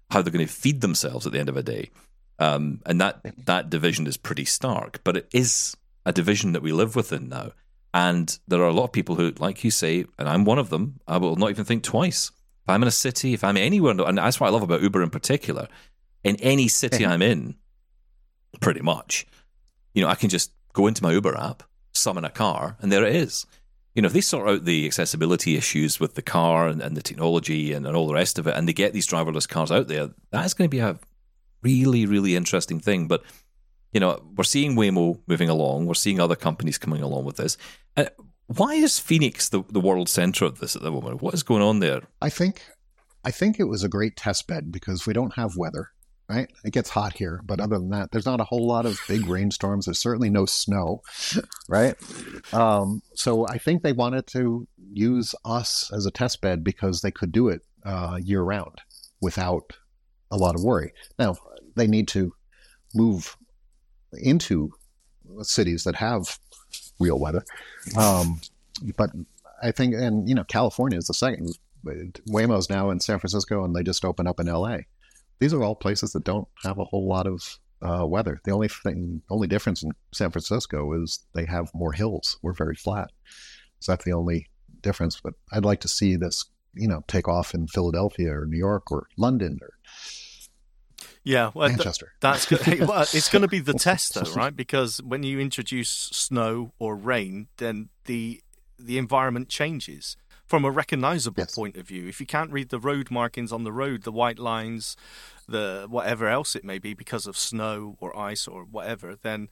[0.10, 1.90] how they're going to feed themselves at the end of a day.
[2.38, 6.72] Um, and that that division is pretty stark, but it is a division that we
[6.72, 7.52] live within now.
[7.94, 10.70] And there are a lot of people who, like you say, and I'm one of
[10.70, 12.32] them, I will not even think twice.
[12.66, 15.04] If I'm in a city, if I'm anywhere, and that's what I love about Uber
[15.04, 15.68] in particular,
[16.24, 17.56] in any city I'm in,
[18.60, 19.28] pretty much,
[19.96, 21.64] You know, I can just go into my Uber app,
[21.94, 23.46] summon a car, and there it is.
[23.96, 27.02] You know, if they sort out the accessibility issues with the car and, and the
[27.02, 29.88] technology and, and all the rest of it, and they get these driverless cars out
[29.88, 31.00] there, that's going to be a
[31.62, 33.08] really, really interesting thing.
[33.08, 33.24] But
[33.94, 35.86] you know, we're seeing Waymo moving along.
[35.86, 37.58] We're seeing other companies coming along with this.
[37.96, 38.06] Uh,
[38.48, 41.22] why is Phoenix the, the world center of this at the moment?
[41.22, 42.02] What is going on there?
[42.22, 42.64] I think,
[43.24, 45.90] I think it was a great test bed because we don't have weather,
[46.30, 46.50] right?
[46.64, 49.26] It gets hot here, but other than that, there's not a whole lot of big
[49.28, 49.86] rainstorms.
[49.86, 51.02] There's certainly no snow,
[51.68, 51.96] right?
[52.54, 57.12] Um, so I think they wanted to use us as a test bed because they
[57.12, 58.82] could do it uh, year round
[59.22, 59.74] without
[60.30, 60.94] a lot of worry.
[61.18, 61.36] Now
[61.76, 62.34] they need to
[62.94, 63.38] move
[64.14, 64.72] into
[65.42, 66.38] cities that have
[67.00, 67.44] real weather.
[67.98, 68.42] Um,
[68.98, 69.12] but
[69.62, 71.58] I think, and you know, California is the second.
[72.30, 74.78] Waymo's now in San Francisco, and they just opened up in LA.
[75.40, 78.42] These are all places that don't have a whole lot of uh, weather.
[78.44, 82.38] The only thing, only difference in San Francisco is they have more hills.
[82.42, 83.12] We're very flat,
[83.80, 84.50] so that's the only
[84.82, 85.20] difference.
[85.22, 88.92] But I'd like to see this, you know, take off in Philadelphia or New York
[88.92, 89.74] or London or
[91.26, 92.14] yeah, well, Manchester.
[92.22, 92.88] Th- that's good.
[92.88, 94.56] well, it's going to be the test, though, right?
[94.56, 98.42] Because when you introduce snow or rain, then the
[98.80, 100.16] the environment changes
[100.46, 101.56] from a recognizable Yes.
[101.56, 102.08] point of view.
[102.08, 104.96] If you can't read the road markings on the road, the white lines,
[105.48, 109.48] the whatever else it may be, because of snow or ice or whatever, then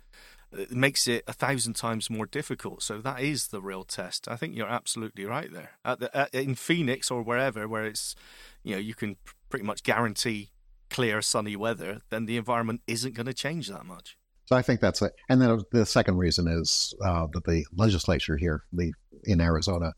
[0.51, 2.83] it makes it a thousand times more difficult.
[2.83, 4.27] So that is the real test.
[4.27, 5.71] I think you're absolutely right there.
[5.83, 8.15] At the, at, in Phoenix or wherever, where it's
[8.61, 10.51] you know you can pr- pretty much guarantee
[10.93, 14.15] clear sunny weather, then the environment isn't going to change that much.
[14.45, 15.13] So I think that's it.
[15.29, 19.93] And then the second reason is uh, that the legislature here, the in Arizona,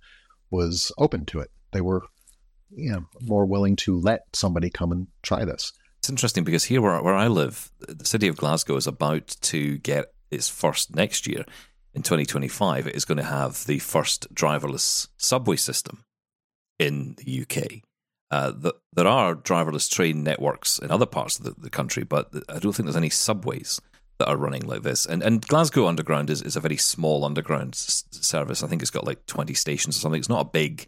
[0.51, 1.49] was open to it.
[1.73, 2.03] They were,
[2.69, 5.73] you know, more willing to let somebody come and try this.
[5.99, 9.77] It's interesting because here where, where I live, the city of Glasgow is about to
[9.79, 11.43] get its first next year
[11.93, 12.87] in 2025.
[12.87, 16.05] It is going to have the first driverless subway system
[16.77, 17.84] in the UK.
[18.32, 22.32] Uh, the, there are driverless train networks in other parts of the, the country, but
[22.49, 23.80] I don't think there's any subways
[24.17, 25.05] that are running like this.
[25.05, 28.63] And and Glasgow Underground is, is a very small underground s- service.
[28.63, 30.19] I think it's got like 20 stations or something.
[30.19, 30.88] It's not a big,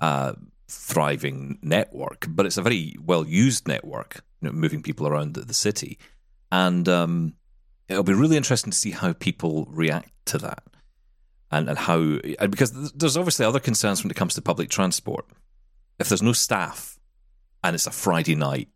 [0.00, 0.34] uh,
[0.68, 5.40] thriving network, but it's a very well used network, you know, moving people around the,
[5.40, 5.98] the city.
[6.50, 7.34] And um,
[7.88, 10.62] it'll be really interesting to see how people react to that.
[11.50, 15.24] And, and how, because there's obviously other concerns when it comes to public transport.
[15.98, 16.98] If there's no staff
[17.62, 18.68] and it's a Friday night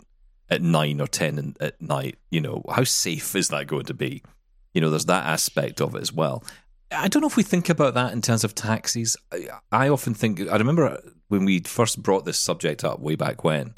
[0.48, 3.94] at nine or ten in, at night, you know, how safe is that going to
[3.94, 4.22] be?
[4.74, 6.44] You know, there's that aspect of it as well.
[6.90, 9.16] I don't know if we think about that in terms of taxis.
[9.32, 13.44] I, I often think, I remember when we first brought this subject up way back
[13.44, 13.74] when,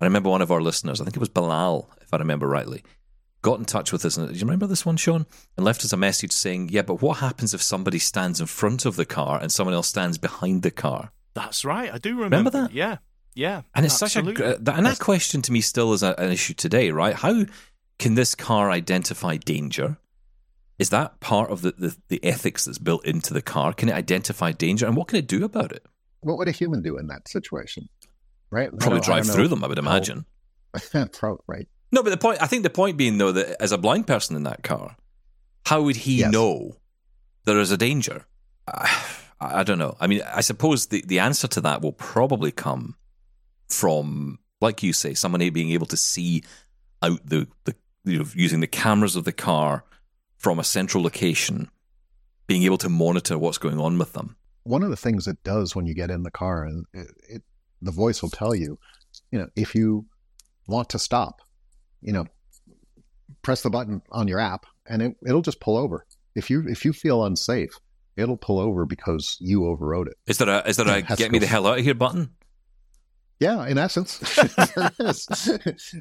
[0.00, 2.82] I remember one of our listeners, I think it was Bilal, if I remember rightly,
[3.40, 4.16] got in touch with us.
[4.16, 5.26] And, do you remember this one, Shaun?
[5.56, 8.84] And left us a message saying, yeah, but what happens if somebody stands in front
[8.84, 11.12] of the car and someone else stands behind the car?
[11.34, 11.92] That's right.
[11.92, 12.72] I do remember, Remember that?
[12.72, 12.98] Yeah,
[13.34, 13.62] yeah.
[13.74, 14.36] And it's absolutely.
[14.36, 17.14] such a and that question to me still is a, an issue today, right?
[17.14, 17.44] How
[17.98, 19.96] can this car identify danger?
[20.78, 23.72] Is that part of the, the, the ethics that's built into the car?
[23.72, 25.84] Can it identify danger, and what can it do about it?
[26.20, 27.88] What would a human do in that situation?
[28.50, 28.70] Right?
[28.78, 30.26] Probably drive through know them, I would how- imagine.
[31.12, 31.68] Pro- right.
[31.92, 34.34] No, but the point I think the point being though that as a blind person
[34.36, 34.96] in that car,
[35.66, 36.32] how would he Yes.
[36.32, 36.76] know
[37.44, 38.24] there is a danger?
[38.66, 38.90] I,
[39.50, 39.96] I don't know.
[40.00, 42.96] I mean, I suppose the, the answer to that will probably come
[43.68, 46.42] from, like you say, someone being able to see
[47.02, 47.74] out the, the
[48.04, 49.84] you know, using the cameras of the car
[50.36, 51.70] from a central location,
[52.46, 54.36] being able to monitor what's going on with them.
[54.64, 57.42] One of the things it does when you get in the car, and it, it,
[57.80, 58.78] the voice will tell you,
[59.30, 60.06] you know, if you
[60.66, 61.42] want to stop,
[62.00, 62.26] you know,
[63.42, 66.06] press the button on your app, and it, it'll just pull over.
[66.34, 67.72] If you if you feel unsafe,
[68.16, 70.14] it'll pull over because you overrode it.
[70.26, 72.30] Is there a is there a get me the hell out of here button?
[73.40, 74.18] Yeah, in essence,
[74.76, 75.26] there is.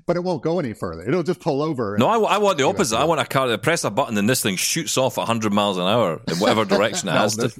[0.05, 1.01] but it won't go any further.
[1.07, 1.97] It'll just pull over.
[1.97, 2.95] No, I, I want the opposite.
[2.95, 5.21] to- I want a car that press a button and this thing shoots off at
[5.21, 7.51] 100 miles an hour in whatever direction it No, has to.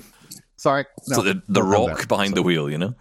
[0.55, 2.07] Sorry, So the, the rock that.
[2.07, 2.93] behind So- the wheel, you know?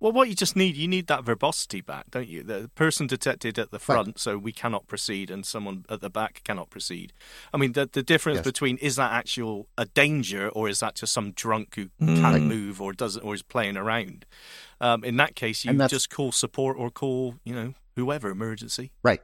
[0.00, 2.44] Well, what you just need, you need that verbosity back, don't you?
[2.44, 6.42] The person detected at the front, so we cannot proceed, and someone at the back
[6.44, 7.12] cannot proceed.
[7.52, 8.44] I mean, the the difference Yes.
[8.44, 12.20] between is that actual a danger, or is that just some drunk who Mm.
[12.20, 14.24] can't move or doesn't or is playing around?
[14.80, 18.92] Um, in that case, you just call support or call you know whoever emergency.
[19.02, 19.20] Right.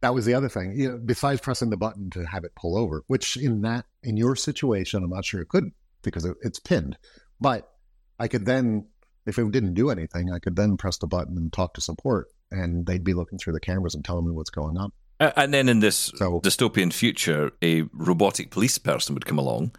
[0.00, 0.72] That was the other thing.
[0.74, 4.16] You know, besides pressing the button to have it pull over, which in that in
[4.16, 5.70] your situation, I'm not sure it could
[6.02, 6.96] because it, it's pinned.
[7.40, 7.70] But
[8.18, 8.86] I could then,
[9.26, 12.28] if it didn't do anything, I could then press the button and talk to support,
[12.50, 14.90] and they'd be looking through the cameras and telling me what's going on.
[15.20, 19.72] Uh, and then in this So- dystopian future, a robotic police person would come along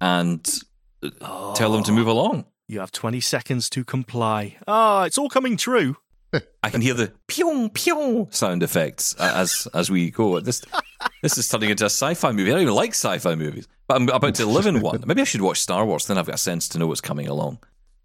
[0.00, 0.46] and
[1.20, 2.44] uh, tell them to move along.
[2.66, 4.58] You have 20 seconds to comply.
[4.66, 5.96] Ah, it's all coming true.
[6.62, 10.38] I can hear the pew pew sound effects as as we go.
[10.40, 10.62] This
[11.22, 12.50] this is turning into a sci-fi movie.
[12.50, 15.02] I don't even like sci-fi movies, but I'm about to live in one.
[15.06, 16.04] Maybe I should watch Star Wars.
[16.04, 17.60] Then I've got a sense to know what's coming along.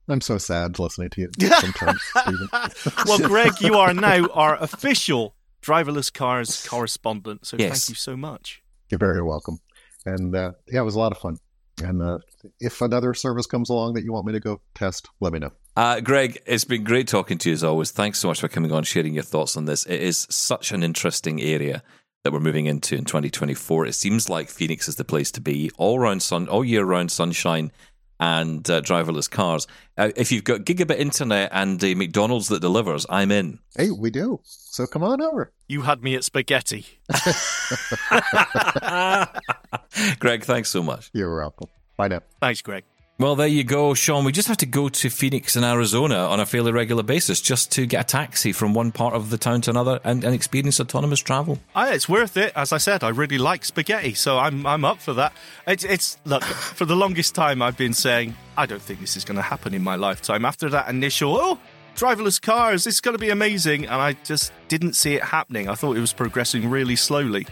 [0.09, 1.29] I'm so sad listening to you
[1.59, 2.47] sometimes, Steven.
[3.05, 7.45] Well, Greg, you are now our official driverless cars correspondent.
[7.45, 7.69] So Yes.
[7.85, 8.61] thank you so much.
[8.89, 9.59] You're very welcome.
[10.05, 11.37] And uh, yeah, it was a lot of fun.
[11.81, 12.19] And uh,
[12.59, 15.51] if another service comes along that you want me to go test, let me know.
[15.75, 17.89] Uh, Greg, it's been great talking to you as always.
[17.91, 19.85] Thanks so much for coming on, sharing your thoughts on this.
[19.85, 21.81] It is such an interesting area
[22.23, 23.87] that we're moving into in 2024.
[23.87, 25.71] It seems like Phoenix is the place to be.
[25.77, 27.71] All round sun, all year round sunshine
[28.19, 29.67] and uh, driverless cars.
[29.97, 33.59] Uh, if you've got gigabit internet and a McDonald's that delivers, I'm in.
[33.75, 34.39] Hey, we do.
[34.43, 35.51] So come on over.
[35.67, 36.85] You had me at spaghetti.
[40.19, 41.09] Greg, thanks so much.
[41.13, 41.67] You're welcome.
[41.97, 42.21] Bye now.
[42.39, 42.83] Thanks, Greg.
[43.23, 44.25] Well, there you go, Shaun.
[44.25, 47.71] We just have to go to Phoenix in Arizona on a fairly regular basis just
[47.71, 50.81] to get a taxi from one part of the town to another and, and experience
[50.81, 51.57] autonomous travel.
[51.73, 52.51] Ah, it's worth it.
[52.53, 55.31] As I said, I really like spaghetti, so I'm I'm up for that.
[55.65, 56.43] It's it's look
[56.75, 59.73] for the longest time I've been saying I don't think this is going to happen
[59.73, 60.43] in my lifetime.
[60.43, 61.59] After that initial oh
[61.95, 65.69] driverless cars, this is going to be amazing, and I just didn't see it happening.
[65.69, 67.47] I thought it was progressing really slowly,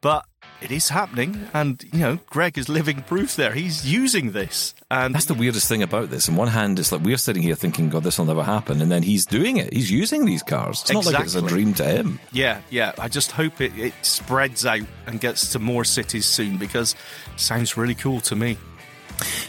[0.00, 0.24] but
[0.60, 3.52] it is happening, and you know Greg is living proof there.
[3.52, 6.28] He's using this, and That's the weirdest thing about this.
[6.28, 8.80] On one hand, it's like we're sitting here thinking, God, this will never happen.
[8.80, 9.72] And then he's doing it.
[9.72, 10.82] He's using these cars.
[10.82, 12.18] It's not like it's a dream to him.
[12.32, 12.92] Yeah, yeah.
[12.98, 16.94] I just hope it, it spreads out and gets to more cities soon because
[17.34, 18.58] it sounds really cool to me.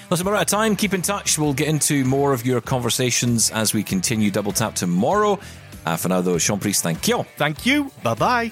[0.10, 0.76] Listen, we're out of time.
[0.76, 1.38] Keep in touch.
[1.38, 5.40] We'll get into more of your conversations as we continue Double Tap tomorrow.
[5.86, 7.24] Uh, for now, though, Shaun Preece, thank you.
[7.38, 7.92] Thank you.
[8.04, 8.52] Bye bye.